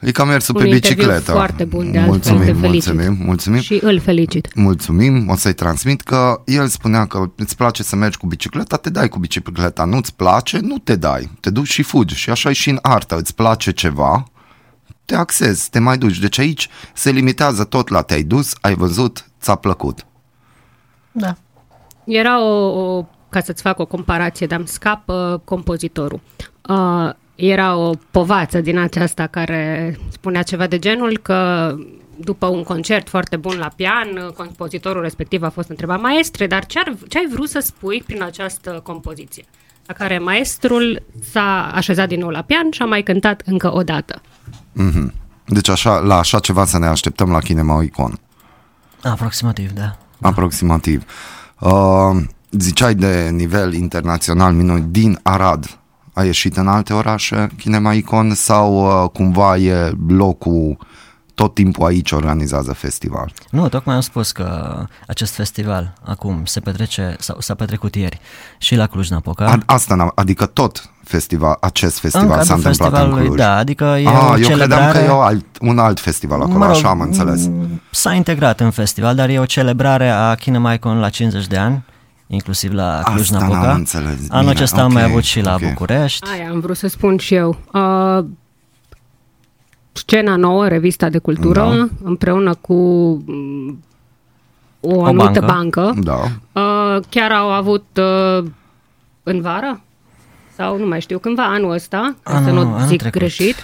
e 0.00 0.10
ca 0.10 0.24
mersul 0.24 0.56
Un 0.56 0.62
pe 0.62 0.68
interviu 0.68 0.96
bicicletă. 0.96 1.30
foarte 1.32 1.64
bun, 1.64 1.90
de 1.90 1.98
altfel, 1.98 2.12
mulțumim, 2.12 2.44
te 2.44 2.52
felicit. 2.52 2.92
mulțumim, 2.92 3.24
mulțumim. 3.24 3.60
Și 3.60 3.78
îl 3.82 4.00
felicit. 4.00 4.54
Mulțumim, 4.54 5.28
o 5.28 5.36
să-i 5.36 5.52
transmit 5.54 6.00
că 6.02 6.42
el 6.44 6.68
spunea 6.68 7.06
că 7.06 7.30
îți 7.36 7.56
place 7.56 7.82
să 7.82 7.96
mergi 7.96 8.16
cu 8.18 8.26
bicicleta, 8.26 8.76
te 8.76 8.90
dai 8.90 9.08
cu 9.08 9.18
bicicleta, 9.18 9.84
nu-ți 9.84 10.14
place, 10.14 10.58
nu 10.58 10.78
te 10.78 10.96
dai, 10.96 11.30
te 11.40 11.50
duci 11.50 11.68
și 11.68 11.82
fugi 11.82 12.14
și 12.14 12.30
așa 12.30 12.50
e 12.50 12.52
și 12.52 12.70
în 12.70 12.78
artă, 12.82 13.16
îți 13.16 13.34
place 13.34 13.70
ceva, 13.70 14.24
te 15.04 15.14
axezi, 15.14 15.70
te 15.70 15.78
mai 15.78 15.98
duci. 15.98 16.18
Deci 16.18 16.38
aici 16.38 16.68
se 16.94 17.10
limitează 17.10 17.64
tot 17.64 17.88
la 17.88 18.02
te-ai 18.02 18.22
dus, 18.22 18.54
ai 18.60 18.74
văzut, 18.74 19.30
ți-a 19.40 19.54
plăcut. 19.54 20.06
Da. 21.12 21.36
Era 22.06 22.42
o, 22.42 22.96
o 22.96 23.06
ca 23.28 23.40
să-ți 23.40 23.62
fac 23.62 23.78
o 23.78 23.86
comparație, 23.86 24.46
dar 24.46 24.58
îmi 24.58 24.68
scapă 24.68 25.42
compozitorul. 25.44 26.20
Uh, 26.68 27.10
era 27.34 27.76
o 27.76 27.92
povață 28.10 28.60
din 28.60 28.78
aceasta 28.78 29.26
care 29.26 29.96
spunea 30.08 30.42
ceva 30.42 30.66
de 30.66 30.78
genul 30.78 31.18
că 31.22 31.74
după 32.16 32.46
un 32.46 32.62
concert 32.62 33.08
foarte 33.08 33.36
bun 33.36 33.56
la 33.58 33.68
pian, 33.76 34.32
compozitorul 34.36 35.02
respectiv 35.02 35.42
a 35.42 35.48
fost 35.48 35.68
întrebat, 35.68 36.00
maestre, 36.00 36.46
dar 36.46 36.66
ce, 36.66 36.78
ar, 36.78 36.96
ce 37.08 37.18
ai 37.18 37.28
vrut 37.32 37.48
să 37.48 37.58
spui 37.58 38.02
prin 38.06 38.22
această 38.22 38.80
compoziție? 38.82 39.44
La 39.86 39.94
care 39.94 40.18
maestrul 40.18 41.02
s-a 41.30 41.70
așezat 41.74 42.08
din 42.08 42.18
nou 42.18 42.28
la 42.28 42.42
pian 42.42 42.70
și 42.70 42.82
a 42.82 42.84
mai 42.84 43.02
cântat 43.02 43.42
încă 43.44 43.74
o 43.74 43.82
dată. 43.82 44.20
Mhm. 44.72 45.12
Deci 45.44 45.68
așa, 45.68 45.98
la 45.98 46.18
așa 46.18 46.38
ceva 46.38 46.64
să 46.64 46.78
ne 46.78 46.86
așteptăm 46.86 47.30
la 47.30 47.38
Kinema 47.38 47.82
Icon. 47.82 48.18
Aproximativ, 49.02 49.70
da. 49.70 49.96
Aproximativ. 50.20 51.02
Uh, 51.02 51.45
ziceai 52.50 52.94
de 52.94 53.28
nivel 53.32 53.72
internațional 53.72 54.52
minuni 54.52 54.84
din 54.90 55.18
Arad. 55.22 55.78
A 56.12 56.24
ieșit 56.24 56.56
în 56.56 56.68
alte 56.68 56.92
orașe 56.92 57.48
Kinema 57.58 57.92
Icon 57.92 58.34
sau 58.34 59.02
uh, 59.04 59.10
cumva 59.10 59.56
e 59.56 59.92
locul 60.08 60.76
tot 61.36 61.54
timpul 61.54 61.86
aici 61.86 62.12
organizează 62.12 62.72
festival? 62.72 63.32
Nu, 63.50 63.68
tocmai 63.68 63.94
am 63.94 64.00
spus 64.00 64.32
că 64.32 64.76
acest 65.06 65.34
festival 65.34 65.92
acum 66.04 66.44
se 66.44 66.60
petrece, 66.60 67.16
sau 67.18 67.36
s-a 67.40 67.54
petrecut 67.54 67.94
ieri 67.94 68.20
și 68.58 68.74
la 68.76 68.86
Cluj-Napoca. 68.86 69.44
A, 69.46 69.58
asta, 69.66 69.94
n-am- 69.94 70.12
adică 70.14 70.46
tot 70.46 70.90
festival, 71.04 71.56
acest 71.60 71.94
în 72.02 72.10
festival 72.10 72.28
s-a 72.28 72.54
cadrul 72.54 72.56
întâmplat 72.56 72.82
în 72.82 72.88
festivalului, 72.90 73.24
Cluj. 73.26 73.38
da, 73.38 73.56
adică 73.56 73.84
e 73.84 74.06
Ah, 74.08 74.12
o 74.14 74.16
eu 74.18 74.32
credeam 74.32 74.58
celebrare... 74.58 74.98
că 74.98 75.04
e 75.04 75.08
o 75.08 75.20
alt, 75.20 75.44
un 75.60 75.78
alt 75.78 76.00
festival 76.00 76.40
acolo, 76.40 76.58
Mă 76.58 76.66
rog, 76.66 76.74
așa 76.74 76.88
am 76.88 77.00
înțeles. 77.00 77.46
m, 77.46 77.80
S-a 77.90 78.12
integrat 78.12 78.60
în 78.60 78.70
festival, 78.70 79.14
dar 79.14 79.28
e 79.28 79.38
o 79.38 79.44
celebrare 79.44 80.08
a 80.08 80.34
Kinema 80.34 80.72
Icon 80.72 80.98
la 80.98 81.08
50 81.08 81.46
de 81.46 81.56
ani, 81.56 81.84
inclusiv 82.26 82.72
la 82.72 82.96
Asta 82.98 83.10
Cluj-Napoca. 83.10 83.60
n-am 83.60 83.74
înțeles. 83.76 84.18
Anul 84.28 84.38
Bine, 84.38 84.50
acesta 84.50 84.82
am 84.82 84.92
mai 84.92 85.02
ok, 85.04 85.08
avut 85.10 85.22
și 85.22 85.40
la 85.40 85.54
ok. 85.54 85.68
București. 85.68 86.28
Aia 86.30 86.50
am 86.50 86.60
vrut 86.60 86.76
să 86.76 86.88
spun 86.88 87.16
și 87.18 87.34
eu. 87.34 87.58
Uh, 87.72 88.24
scena 89.96 90.36
nouă, 90.36 90.68
revista 90.68 91.08
de 91.08 91.18
cultură, 91.18 91.60
Da. 91.60 91.88
împreună 92.04 92.54
cu 92.60 92.74
mm, 93.26 93.82
o 94.80 95.04
anumită 95.04 95.40
bancă. 95.40 95.80
bancă, 95.90 95.94
Da. 96.02 96.18
uh, 96.60 97.02
chiar 97.10 97.30
au 97.32 97.50
avut 97.50 97.84
uh, 97.98 98.44
în 99.22 99.40
vară 99.40 99.80
sau 100.56 100.78
nu 100.78 100.86
mai 100.86 101.00
știu, 101.00 101.18
cândva 101.18 101.44
anul 101.44 101.70
ăsta, 101.70 102.14
ca 102.22 102.30
să 102.30 102.36
Anul- 102.36 102.64
nu 102.64 102.74
anul 102.74 102.86
zic 102.86 102.98
trecut. 102.98 103.18
greșit. 103.18 103.54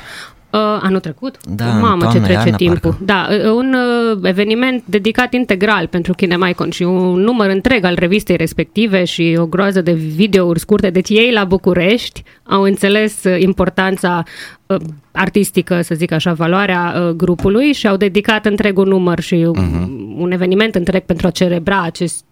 Uh, 0.53 0.59
anul 0.81 1.01
trecut? 1.01 1.37
Da, 1.47 1.75
în 1.75 1.81
Mamă, 1.81 1.97
ce 1.97 2.01
toamnă, 2.03 2.21
trece 2.21 2.39
iarnă, 2.39 2.57
timpul. 2.57 2.79
parcă. 2.91 3.05
Da, 3.05 3.29
uh, 3.31 3.53
un 3.55 3.75
uh, 3.75 4.19
eveniment 4.23 4.83
dedicat 4.87 5.33
integral 5.33 5.87
pentru 5.87 6.13
Kinemaicon 6.15 6.71
și 6.71 6.83
un 6.83 7.21
număr 7.21 7.49
întreg 7.49 7.85
al 7.85 7.95
revistei 7.99 8.37
respective 8.37 9.05
și 9.05 9.37
o 9.39 9.47
groază 9.47 9.81
de 9.81 9.93
videouri 9.93 10.59
scurte. 10.59 10.91
Deci 10.91 11.09
ei 11.09 11.33
la 11.33 11.45
București 11.45 12.23
au 12.43 12.63
înțeles 12.63 13.25
uh, 13.25 13.41
importanța 13.41 14.23
uh, 14.67 14.77
artistică, 15.13 15.81
să 15.83 15.95
zic 15.95 16.13
așa, 16.13 16.33
valoarea 16.33 16.95
uh, 16.97 17.09
grupului 17.09 17.73
și 17.73 17.89
au 17.89 17.97
dedicat 17.97 18.47
întregul 18.47 18.87
număr 18.87 19.21
și 19.21 19.37
uh-huh. 19.37 19.87
un 20.17 20.31
eveniment 20.33 20.75
întreg 20.75 21.03
pentru 21.03 21.27
a 21.27 21.31
celebra 21.31 21.83
acest 21.83 22.25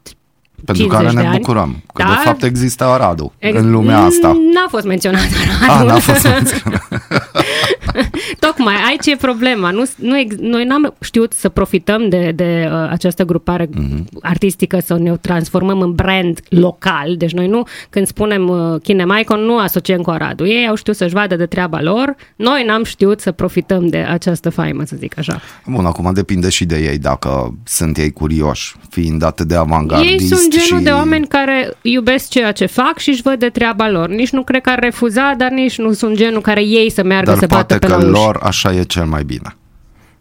Pentru 0.64 0.84
50 0.84 1.00
care 1.00 1.14
de 1.14 1.20
ne 1.20 1.26
ani. 1.28 1.36
bucurăm. 1.38 1.82
Că 1.94 2.02
Da. 2.02 2.08
de 2.08 2.14
fapt 2.24 2.42
există 2.42 2.84
Aradul 2.84 3.32
Ex- 3.38 3.58
în 3.58 3.70
lumea 3.70 3.98
asta. 3.98 4.28
N-a 4.28 4.66
fost 4.68 4.84
menționat 4.86 5.20
Ah, 5.62 5.68
Aradul. 5.68 5.86
n-a 5.88 5.98
fost 5.98 6.22
menționat. 6.24 6.62
Tocmai, 8.38 8.74
aici 8.88 9.06
e 9.06 9.16
problema. 9.16 9.70
Nu, 9.70 9.82
nu, 9.96 10.18
ex- 10.18 10.34
noi 10.40 10.64
n-am 10.64 10.94
știut 11.00 11.32
să 11.32 11.48
profităm 11.48 12.08
de, 12.08 12.32
de 12.34 12.68
uh, 12.72 12.88
această 12.90 13.24
grupare 13.24 13.68
Mhm. 13.74 14.06
artistică, 14.20 14.78
să 14.84 14.98
ne 14.98 15.16
transformăm 15.16 15.80
în 15.80 15.92
brand 15.92 16.40
local. 16.48 17.14
Deci 17.16 17.32
noi 17.32 17.46
nu, 17.46 17.62
când 17.90 18.06
spunem 18.06 18.48
uh, 18.48 18.80
Kinemaicon, 18.82 19.40
nu 19.40 19.58
asociem 19.58 20.00
cu 20.00 20.10
Aradul. 20.10 20.46
Ei 20.46 20.66
au 20.68 20.74
știut 20.74 20.96
să-și 20.96 21.14
vadă 21.14 21.36
de 21.36 21.46
treaba 21.46 21.80
lor. 21.80 22.14
Noi 22.36 22.64
n-am 22.66 22.84
știut 22.84 23.20
să 23.20 23.32
profităm 23.32 23.86
de 23.86 23.96
această 23.98 24.50
faimă, 24.50 24.82
să 24.84 24.96
zic 24.98 25.18
așa. 25.18 25.40
Bun, 25.66 25.84
acum 25.86 26.10
depinde 26.14 26.48
și 26.48 26.64
de 26.64 26.76
ei 26.78 26.98
dacă 26.98 27.54
sunt 27.64 27.96
ei 27.98 28.12
curioși, 28.12 28.74
fiind 28.90 29.22
atât 29.22 29.46
de 29.48 29.54
avangardist 29.56 30.12
Ei 30.12 30.26
sunt 30.36 30.49
genul 30.50 30.78
și... 30.78 30.84
de 30.84 30.90
oameni 30.90 31.26
care 31.26 31.72
iubesc 31.82 32.28
ceea 32.28 32.52
ce 32.52 32.66
fac 32.66 32.98
și 32.98 33.08
își 33.08 33.22
văd 33.22 33.38
de 33.38 33.48
treaba 33.48 33.88
lor. 33.88 34.08
Nici 34.08 34.30
nu 34.30 34.42
cred 34.42 34.62
că 34.62 34.70
ar 34.70 34.78
refuza, 34.78 35.34
dar 35.36 35.50
nici 35.50 35.78
nu 35.78 35.92
sunt 35.92 36.16
genul 36.16 36.40
care 36.40 36.62
ei 36.64 36.90
să 36.90 37.02
meargă 37.02 37.30
Dar 37.30 37.38
să 37.38 37.46
bată 37.46 37.64
poate 37.64 37.78
pe 37.78 37.86
că 37.86 37.92
la 37.92 37.98
uși. 37.98 38.22
lor 38.22 38.38
așa 38.42 38.72
e 38.72 38.82
cel 38.82 39.04
mai 39.06 39.24
bine. 39.24 39.56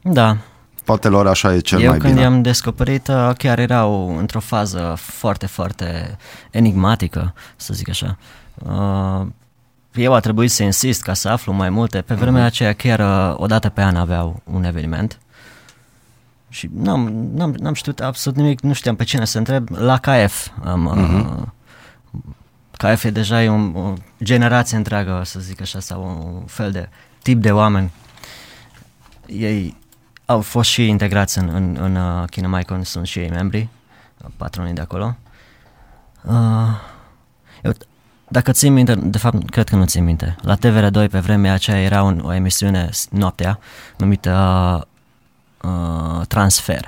Da, 0.02 0.38
Poate 0.84 1.08
lor 1.08 1.28
așa 1.28 1.54
e 1.54 1.60
cel 1.60 1.80
Eu 1.82 1.90
mai 1.90 1.98
când 1.98 2.14
bine. 2.14 2.26
i-am 2.26 2.42
descoperit, 2.42 3.08
uh, 3.08 3.30
chiar 3.38 3.60
erau 3.60 4.18
într-o 4.18 4.40
fază 4.40 4.94
foarte, 4.98 5.46
foarte 5.46 6.18
enigmatică, 6.52 7.34
să 7.56 7.74
zic 7.74 7.90
așa. 7.90 8.18
Uh, 8.56 9.26
Eu 9.94 10.14
a 10.14 10.20
trebuit 10.20 10.52
să 10.52 10.64
insist 10.64 11.02
ca 11.02 11.14
să 11.14 11.30
aflu 11.30 11.54
mai 11.54 11.70
multe. 11.70 12.02
Pe 12.02 12.14
vremea 12.14 12.46
aceea 12.46 12.74
chiar 12.74 13.00
uh, 13.00 13.36
o 13.42 13.46
dată 13.46 13.70
pe 13.70 13.82
an 13.82 13.96
aveau 13.96 14.42
un 14.44 14.64
eveniment 14.64 15.20
și 16.50 16.70
n-am, 16.74 17.30
n-am, 17.34 17.56
n-am 17.60 17.74
știut 17.74 18.00
absolut 18.00 18.38
nimic, 18.38 18.62
nu 18.62 18.74
știam 18.74 18.96
pe 18.96 19.04
cine 19.04 19.26
să 19.26 19.38
întreb. 19.38 19.70
La 19.70 19.98
KF 19.98 20.48
am... 20.64 20.86
Uh, 20.86 21.48
KF 22.78 23.04
e 23.04 23.10
deja 23.10 23.44
e 23.44 23.50
un, 23.50 23.76
o 23.76 23.94
generație 24.24 24.78
întreagă, 24.78 25.22
să 25.26 25.40
zic 25.40 25.62
așa, 25.62 25.80
sau 25.80 26.04
un 26.40 26.46
fel 26.46 26.72
de 26.72 26.90
tip 27.22 27.42
de 27.42 27.52
oameni. 27.52 27.92
Ei 29.26 29.78
au 30.26 30.42
fost 30.42 30.70
și 30.70 30.88
integrați 30.88 31.38
în, 31.38 31.50
în, 31.54 31.78
în 31.80 31.96
uh, 31.96 32.30
Kinemaicon, 32.30 32.84
sunt 32.84 33.08
și 33.08 33.20
ei 33.20 33.30
membri, 33.30 33.68
uh, 34.18 34.30
patronii 34.38 34.74
de 34.74 34.82
acolo. 34.82 35.16
Uh, 36.24 36.34
eu, 37.64 37.72
dacă 38.28 38.52
țin 38.52 38.74
minte, 38.74 38.96
de 38.96 39.18
fapt, 39.18 39.50
cred 39.50 39.70
că 39.70 39.76
nu 39.76 39.86
țin 39.86 40.04
minte. 40.04 40.36
La 40.42 40.56
TVR2 40.58 41.10
pe 41.12 41.20
vremea 41.20 41.54
aceea 41.54 41.80
era 41.82 42.04
un, 42.04 42.22
o 42.26 42.34
emisiune 42.34 42.90
s- 42.92 43.08
noaptea 43.12 43.60
numită 43.98 44.88
uh, 45.62 46.26
Transfer. 46.28 46.88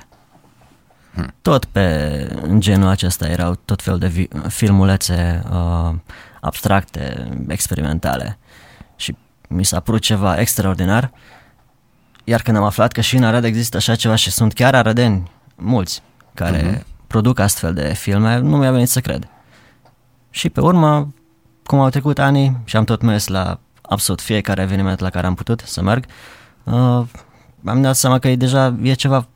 Tot 1.42 1.66
pe 1.66 2.28
în 2.42 2.60
genul 2.60 2.88
acesta 2.88 3.28
erau 3.28 3.56
tot 3.66 3.82
fel 3.82 3.98
de 3.98 4.08
vi- 4.08 4.28
filmulețe 4.48 5.44
uh, 5.52 5.94
abstracte, 6.42 7.30
experimentale. 7.48 8.38
Și 8.96 9.16
mi 9.50 9.66
s-a 9.66 9.80
părut 9.80 10.02
ceva 10.02 10.40
extraordinar. 10.40 11.12
Iar 12.24 12.42
când 12.42 12.58
am 12.58 12.64
aflat 12.64 12.92
că 12.92 13.02
și 13.02 13.16
în 13.16 13.24
Arad 13.24 13.44
există 13.44 13.78
așa 13.78 13.96
ceva 13.96 14.16
și 14.16 14.32
sunt 14.32 14.54
chiar 14.54 14.76
arădeni, 14.76 15.32
mulți, 15.56 16.04
care 16.34 16.78
uh-huh. 16.78 17.08
produc 17.08 17.40
astfel 17.40 17.74
de 17.74 17.94
filme, 17.94 18.38
nu 18.38 18.58
mi-a 18.58 18.72
venit 18.72 18.90
să 18.90 19.00
cred. 19.00 19.28
Și 20.30 20.50
pe 20.50 20.62
urmă, 20.62 21.14
cum 21.64 21.80
au 21.80 21.90
trecut 21.90 22.20
ani 22.20 22.58
și 22.64 22.78
am 22.78 22.84
tot 22.84 23.02
mers 23.02 23.28
la 23.28 23.60
absolut 23.82 24.22
fiecare 24.22 24.62
eveniment 24.62 25.00
la 25.00 25.10
care 25.10 25.28
am 25.28 25.34
putut 25.34 25.60
să 25.66 25.82
merg, 25.82 26.06
uh, 26.64 27.04
am 27.66 27.82
dat 27.82 27.96
seama 27.96 28.20
că 28.20 28.28
e 28.28 28.36
deja 28.36 28.76
e 28.82 28.94
ceva 28.94 29.28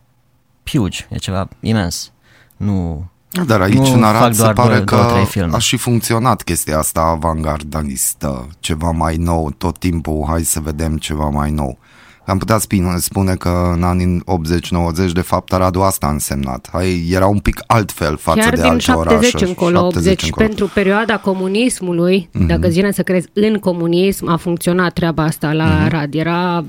huge, 0.71 1.05
e 1.09 1.15
ceva 1.17 1.47
imens. 1.59 2.11
Nu, 2.57 3.05
Dar 3.45 3.61
aici 3.61 3.73
Nu 3.77 3.93
în 3.93 4.03
Arad 4.03 4.21
fac 4.21 4.33
se 4.33 4.41
doar 4.41 4.53
pare 4.53 4.73
două- 4.73 4.83
că 4.83 4.95
două, 4.95 5.11
trei 5.11 5.25
filme. 5.25 5.55
a 5.55 5.57
și 5.59 5.77
funcționat 5.77 6.41
chestia 6.41 6.77
asta 6.77 7.01
avangardistă, 7.01 8.47
ceva 8.59 8.91
mai 8.91 9.15
nou, 9.15 9.51
tot 9.57 9.77
timpul 9.77 10.23
hai 10.27 10.41
să 10.43 10.59
vedem 10.59 10.97
ceva 10.97 11.29
mai 11.29 11.51
nou. 11.51 11.77
Am 12.25 12.38
putea 12.38 12.57
spune, 12.57 12.97
spune 12.97 13.35
că 13.35 13.71
în 13.73 13.83
anii 13.83 14.21
80-90 14.25 15.11
de 15.13 15.21
fapt 15.21 15.53
Aradul 15.53 15.81
asta 15.81 16.07
a 16.07 16.09
însemnat. 16.09 16.69
Hai, 16.71 17.07
era 17.11 17.27
un 17.27 17.39
pic 17.39 17.59
altfel 17.67 18.17
față 18.17 18.39
Chiar 18.39 18.49
de 18.53 18.61
din 18.61 18.69
alte 18.69 18.81
70 18.81 19.33
orașe. 19.33 19.45
încolo, 19.47 19.85
80, 19.85 20.23
încolo. 20.23 20.45
pentru 20.47 20.67
perioada 20.73 21.17
comunismului, 21.17 22.29
Mhm. 22.31 22.43
mm-hmm. 22.43 22.47
dacă 22.47 22.65
îți 22.67 22.75
vine 22.75 22.91
să 22.91 23.03
crezi 23.03 23.27
în 23.33 23.55
comunism, 23.59 24.27
a 24.27 24.35
funcționat 24.38 24.93
treaba 24.93 25.23
asta 25.23 25.53
la 25.53 25.63
Mhm. 25.65 25.73
mm-hmm. 25.77 25.85
Arad. 25.85 26.13
Era 26.13 26.65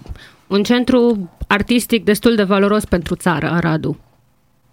un 0.47 0.63
centru 0.63 1.31
artistic 1.47 2.05
destul 2.05 2.35
de 2.35 2.43
valoros 2.43 2.85
pentru 2.85 3.15
țară, 3.15 3.51
Aradul. 3.51 3.97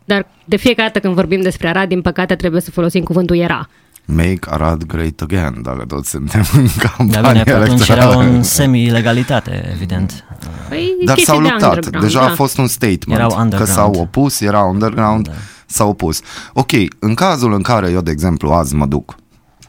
Dar 0.06 0.26
de 0.46 0.56
fiecare 0.56 0.88
dată 0.88 1.00
când 1.00 1.14
vorbim 1.14 1.42
despre 1.42 1.68
Arad, 1.68 1.88
din 1.90 2.02
păcate 2.02 2.36
trebuie 2.36 2.62
să 2.62 2.72
folosim 2.72 3.04
cuvântul 3.04 3.38
era. 3.38 3.70
Make 4.06 4.40
Arad 4.50 4.84
great 4.84 5.22
again, 5.22 5.62
dacă 5.62 5.86
toți 5.88 6.10
suntem 6.10 6.44
în 6.58 6.66
dar 6.66 6.92
campanie 6.98 7.32
bine, 7.44 7.44
pe 7.44 7.52
atunci 7.64 7.88
era 7.88 8.02
electorală. 8.02 8.30
în 8.30 8.44
semi-legalitate, 8.44 9.70
evident. 9.74 10.26
Păi, 10.70 10.94
Dar 11.06 11.16
chestii 11.16 11.34
s-au 11.34 11.42
de 11.44 11.50
luptat. 11.50 11.70
underground, 11.76 12.06
Deja 12.06 12.20
da. 12.20 12.26
a 12.32 12.36
fost 12.36 12.58
un 12.58 12.68
statement. 12.68 13.20
Erau 13.20 13.30
Că 13.36 13.42
underground. 13.42 13.72
s-au 13.74 13.94
opus, 13.94 14.42
era 14.42 14.60
underground, 14.62 15.28
Da. 15.28 15.34
s-au 15.66 15.90
opus. 15.90 16.22
Ok, 16.54 16.72
în 17.00 17.14
cazul 17.14 17.54
în 17.54 17.62
care 17.62 17.90
eu, 17.92 18.02
de 18.02 18.12
exemplu, 18.12 18.52
azi 18.52 18.76
mă 18.76 18.86
duc 18.86 19.16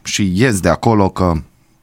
și 0.02 0.32
ies 0.34 0.60
de 0.60 0.68
acolo 0.68 1.08
că 1.08 1.32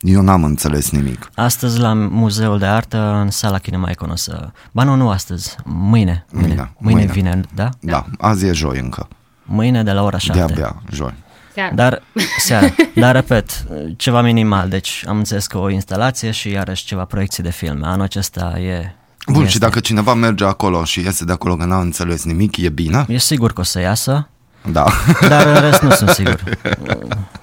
eu 0.01 0.21
n-am 0.21 0.43
înțeles 0.43 0.89
nimic. 0.89 1.29
Astăzi 1.35 1.79
la 1.79 1.93
Muzeul 1.93 2.59
de 2.59 2.65
Artă, 2.65 2.97
în 3.23 3.29
sala 3.29 3.57
Kinemaicon 3.57 4.09
o 4.09 4.15
să... 4.15 4.49
Ba 4.71 4.83
nu, 4.83 4.95
nu 4.95 5.09
astăzi, 5.09 5.55
mâine. 5.65 6.25
Mâine, 6.31 6.47
Mâine, 6.47 6.71
mâine, 6.77 6.97
mâine. 6.97 7.11
vine, 7.11 7.41
da? 7.55 7.69
Da, 7.79 8.05
azi 8.19 8.45
e 8.45 8.51
joi 8.51 8.79
încă. 8.79 9.07
Mâine 9.43 9.83
de 9.83 9.91
la 9.91 10.03
ora 10.03 10.17
7. 10.17 10.37
De-abia 10.37 10.81
joi. 10.91 11.13
Seara. 11.53 11.75
Dar, 11.75 12.01
seara. 12.47 12.67
Dar, 12.95 13.15
repet, 13.15 13.65
ceva 13.97 14.21
minimal. 14.21 14.69
Deci 14.69 15.03
am 15.07 15.17
înțeles 15.17 15.47
că 15.47 15.57
o 15.57 15.69
instalație 15.69 16.31
și 16.31 16.49
iarăși 16.49 16.85
ceva 16.85 17.05
proiecții 17.05 17.43
de 17.43 17.51
filme. 17.51 17.87
Anul 17.87 18.01
acesta 18.03 18.59
e... 18.59 18.95
Bun, 19.27 19.39
este. 19.41 19.51
și 19.53 19.59
dacă 19.59 19.79
cineva 19.79 20.13
merge 20.13 20.45
acolo 20.45 20.83
și 20.83 20.99
iese 20.99 21.25
de 21.25 21.31
acolo 21.31 21.55
că 21.55 21.65
n-a 21.65 21.79
înțeles 21.79 22.23
nimic, 22.23 22.57
e 22.57 22.69
bine? 22.69 23.05
E 23.07 23.17
sigur 23.17 23.53
că 23.53 23.61
o 23.61 23.63
să 23.63 23.79
iasă, 23.79 24.29
Da. 24.71 24.85
dar 25.29 25.47
în 25.47 25.61
rest 25.61 25.81
nu 25.81 25.89
sunt 25.89 26.09
sigur. 26.09 26.43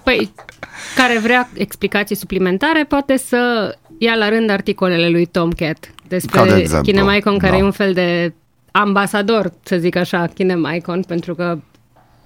Păi, 0.02 0.32
care 0.96 1.18
vrea 1.18 1.48
explicații 1.54 2.16
suplimentare 2.16 2.84
poate 2.84 3.16
să 3.16 3.74
ia 3.98 4.14
la 4.14 4.28
rând 4.28 4.50
articolele 4.50 5.08
lui 5.08 5.26
Tomcat 5.26 5.78
Ca 5.80 5.88
de 6.08 6.08
despre 6.08 6.60
exemplu, 6.60 6.92
Kinemaicon, 6.92 7.38
care 7.38 7.52
da. 7.52 7.58
e 7.58 7.62
un 7.62 7.70
fel 7.70 7.92
de 7.92 8.32
ambasador, 8.70 9.52
să 9.62 9.76
zic 9.76 9.96
așa, 9.96 10.26
Kinem 10.34 10.72
Icon, 10.74 11.02
pentru 11.02 11.34
că 11.34 11.58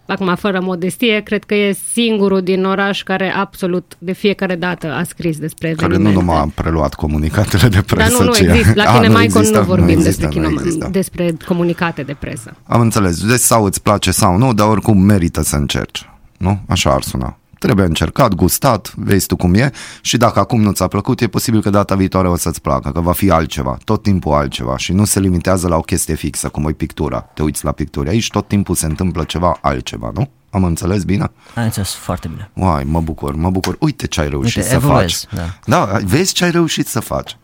acum 0.07 0.35
fără 0.35 0.61
modestie, 0.62 1.21
cred 1.21 1.45
că 1.45 1.55
e 1.55 1.77
singurul 1.93 2.41
din 2.43 2.65
oraș 2.65 3.03
care 3.03 3.33
absolut 3.37 3.93
de 3.99 4.12
fiecare 4.12 4.55
dată 4.57 4.93
a 4.93 5.03
scris 5.03 5.38
despre 5.38 5.69
Care 5.69 5.87
nu 5.87 5.95
evenimente. 5.95 6.19
numai 6.25 6.38
a 6.41 6.51
preluat 6.55 6.95
comunicatele 6.95 7.62
de 7.69 7.69
Dar 7.75 7.83
presă, 7.85 8.17
nu, 8.19 8.25
nu 8.25 8.33
ci- 8.35 8.38
există. 8.41 8.73
La 8.75 8.83
A, 8.91 8.95
Kinem 8.95 9.11
Icon 9.11 9.23
există, 9.23 9.59
nu 9.59 9.65
vorbim 9.65 9.88
există, 9.88 10.09
despre, 10.21 10.41
nu 10.41 10.47
kino, 10.49 10.61
există. 10.61 10.88
despre 10.93 11.37
comunicate 11.47 12.03
de 12.03 12.17
presă. 12.19 12.57
Am 12.67 12.81
înțeles. 12.81 13.27
Deci 13.27 13.38
sau 13.41 13.65
îți 13.65 13.83
place 13.83 14.11
sau 14.11 14.37
nu, 14.37 14.53
dar 14.55 14.69
oricum 14.69 14.99
merită 14.99 15.43
să 15.43 15.57
încerci. 15.57 16.09
Nu? 16.38 16.61
Așa 16.69 16.91
ar 16.91 17.03
suna. 17.03 17.37
Trebuie 17.62 17.87
încercat, 17.87 18.35
gustat, 18.35 18.92
vezi 18.96 19.27
tu 19.27 19.37
cum 19.37 19.55
e 19.55 19.70
și 20.01 20.16
dacă 20.16 20.38
acum 20.38 20.61
nu 20.61 20.72
ți-a 20.72 20.87
plăcut, 20.87 21.20
e 21.20 21.27
posibil 21.27 21.62
că 21.62 21.70
data 21.70 21.94
viitoare 21.94 22.29
o 22.29 22.37
să-ți 22.37 22.61
placă, 22.61 22.90
că 22.90 23.01
va 23.01 23.12
fi 23.12 23.31
altceva, 23.31 23.79
tot 23.85 24.03
timpul 24.03 24.33
altceva 24.33 24.77
și 24.77 24.92
nu 24.92 25.05
se 25.05 25.20
limitează 25.20 25.68
la 25.68 25.77
o 25.77 25.81
chestie 25.81 26.14
fixă, 26.14 26.48
cum 26.48 26.68
e 26.68 26.72
pictura. 26.72 27.20
Te 27.20 27.42
uiți 27.42 27.64
la 27.64 27.72
picturi, 27.72 28.09
aici 28.09 28.29
tot 28.29 28.48
timpul 28.48 28.75
se 28.75 28.87
întâmplă 28.87 29.25
ceva 29.25 29.59
altceva, 29.61 30.11
nu? 30.14 30.31
Am 30.51 30.64
înțeles 30.64 31.05
bine? 31.05 31.31
Ai 31.55 31.64
înțeles 31.64 31.92
foarte 31.92 32.29
bine. 32.29 32.51
Uai, 32.55 32.85
mă 32.85 33.01
bucur, 33.01 33.35
mă 33.35 33.51
bucur. 33.51 33.77
Uite 33.81 34.07
ce 34.07 34.20
ai 34.20 34.29
reușit 34.29 34.57
Uite, 34.57 34.68
să 34.68 34.75
evoluezi, 34.75 35.27
faci. 35.31 35.40
da. 35.40 35.77
da, 35.87 35.98
vezi 36.05 36.33
ce 36.33 36.44
ai 36.44 36.51
reușit 36.51 36.87
să 36.88 37.01
faci. 37.01 37.37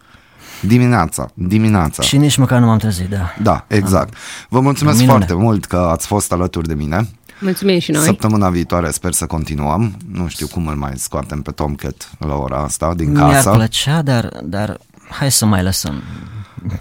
Dimineața, 0.60 1.30
dimineața. 1.34 2.02
Și 2.02 2.16
nici 2.16 2.36
măcar 2.36 2.60
nu 2.60 2.66
m-am 2.66 2.78
trezit, 2.78 3.08
da. 3.08 3.34
Da, 3.42 3.64
exact. 3.68 4.14
Vă 4.48 4.60
mulțumesc 4.60 4.98
Minune. 4.98 5.16
foarte 5.18 5.34
mult 5.42 5.64
că 5.64 5.76
ați 5.76 6.06
fost 6.06 6.32
alături 6.32 6.68
de 6.68 6.74
mine. 6.74 7.08
Mulțumim 7.40 7.78
și 7.78 7.90
noi. 7.90 8.04
Săptămâna 8.04 8.48
viitoare 8.50 8.90
sper 8.90 9.12
să 9.12 9.26
continuăm. 9.26 9.96
Nu 10.12 10.28
știu 10.28 10.46
cum 10.46 10.66
îl 10.66 10.74
mai 10.74 10.92
scoatem 10.96 11.42
pe 11.42 11.50
Tomcat 11.50 12.10
la 12.18 12.34
ora 12.34 12.58
asta 12.62 12.94
din 12.94 13.12
Mi-ar 13.12 13.32
casă. 13.32 13.50
plăcea, 13.50 14.02
dar, 14.02 14.28
dar 14.44 14.78
hai 15.10 15.30
să 15.30 15.46
mai 15.46 15.62
lăsăm. 15.62 16.02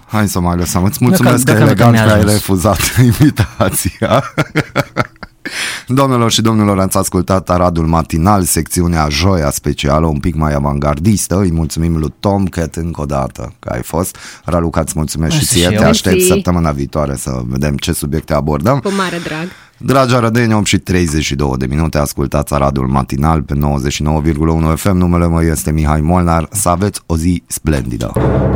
Hai 0.08 0.28
să 0.28 0.39
mai 0.39 0.56
lăsăm. 0.58 0.84
Îți 0.84 0.98
mulțumesc 1.02 1.43
Dacă- 1.46 1.58
că 1.60 1.65
dacă 1.65 1.72
elegant 1.72 1.91
mi-a 1.91 2.04
că 2.04 2.10
ai 2.12 2.15
ajuns. 2.17 2.32
refuzat 2.34 2.80
invitația. 3.04 4.24
Domnilor 5.88 6.31
și 6.31 6.41
domnilor, 6.41 6.79
ați 6.79 6.97
ascultat 6.97 7.49
Aradul 7.49 7.86
Matinal, 7.86 8.43
secțiunea 8.43 9.07
Joia 9.10 9.49
specială, 9.49 10.05
un 10.05 10.19
pic 10.19 10.36
mai 10.36 10.53
avangardistă. 10.53 11.39
Îi 11.39 11.51
mulțumim 11.51 11.97
lui 11.97 12.13
Tomcat 12.19 12.75
încă 12.75 13.01
o 13.01 13.05
dată 13.05 13.53
că 13.60 13.69
ai 13.69 13.81
fost. 13.83 14.17
Raluca, 14.45 14.79
îți 14.81 14.93
mulțumesc 14.95 15.31
și 15.31 15.38
Mersi 15.38 15.53
ție. 15.53 15.63
și 15.63 15.67
Te 15.69 15.73
eu. 15.83 15.88
aștept 15.89 16.15
Mersi. 16.15 16.27
săptămâna 16.31 16.71
viitoare 16.71 17.15
să 17.15 17.41
vedem 17.45 17.75
ce 17.77 17.91
subiecte 17.93 18.33
abordăm. 18.33 18.79
Cu 18.79 18.91
mare 18.97 19.17
drag. 19.23 19.47
Dragi 19.79 20.15
arădeni, 20.15 20.53
8 20.53 20.65
și 20.65 20.77
32 20.77 21.53
de 21.57 21.65
minute, 21.65 21.97
ascultați 21.97 22.53
Aradul 22.53 22.88
Matinal 22.88 23.41
pe 23.41 23.53
99,1 23.53 24.75
FM. 24.75 24.95
Numele 24.97 25.27
meu 25.27 25.41
este 25.41 25.71
Mihai 25.71 26.01
Molnar. 26.01 26.47
Să 26.51 26.69
aveți 26.69 27.01
o 27.05 27.17
zi 27.17 27.43
splendidă! 27.47 28.12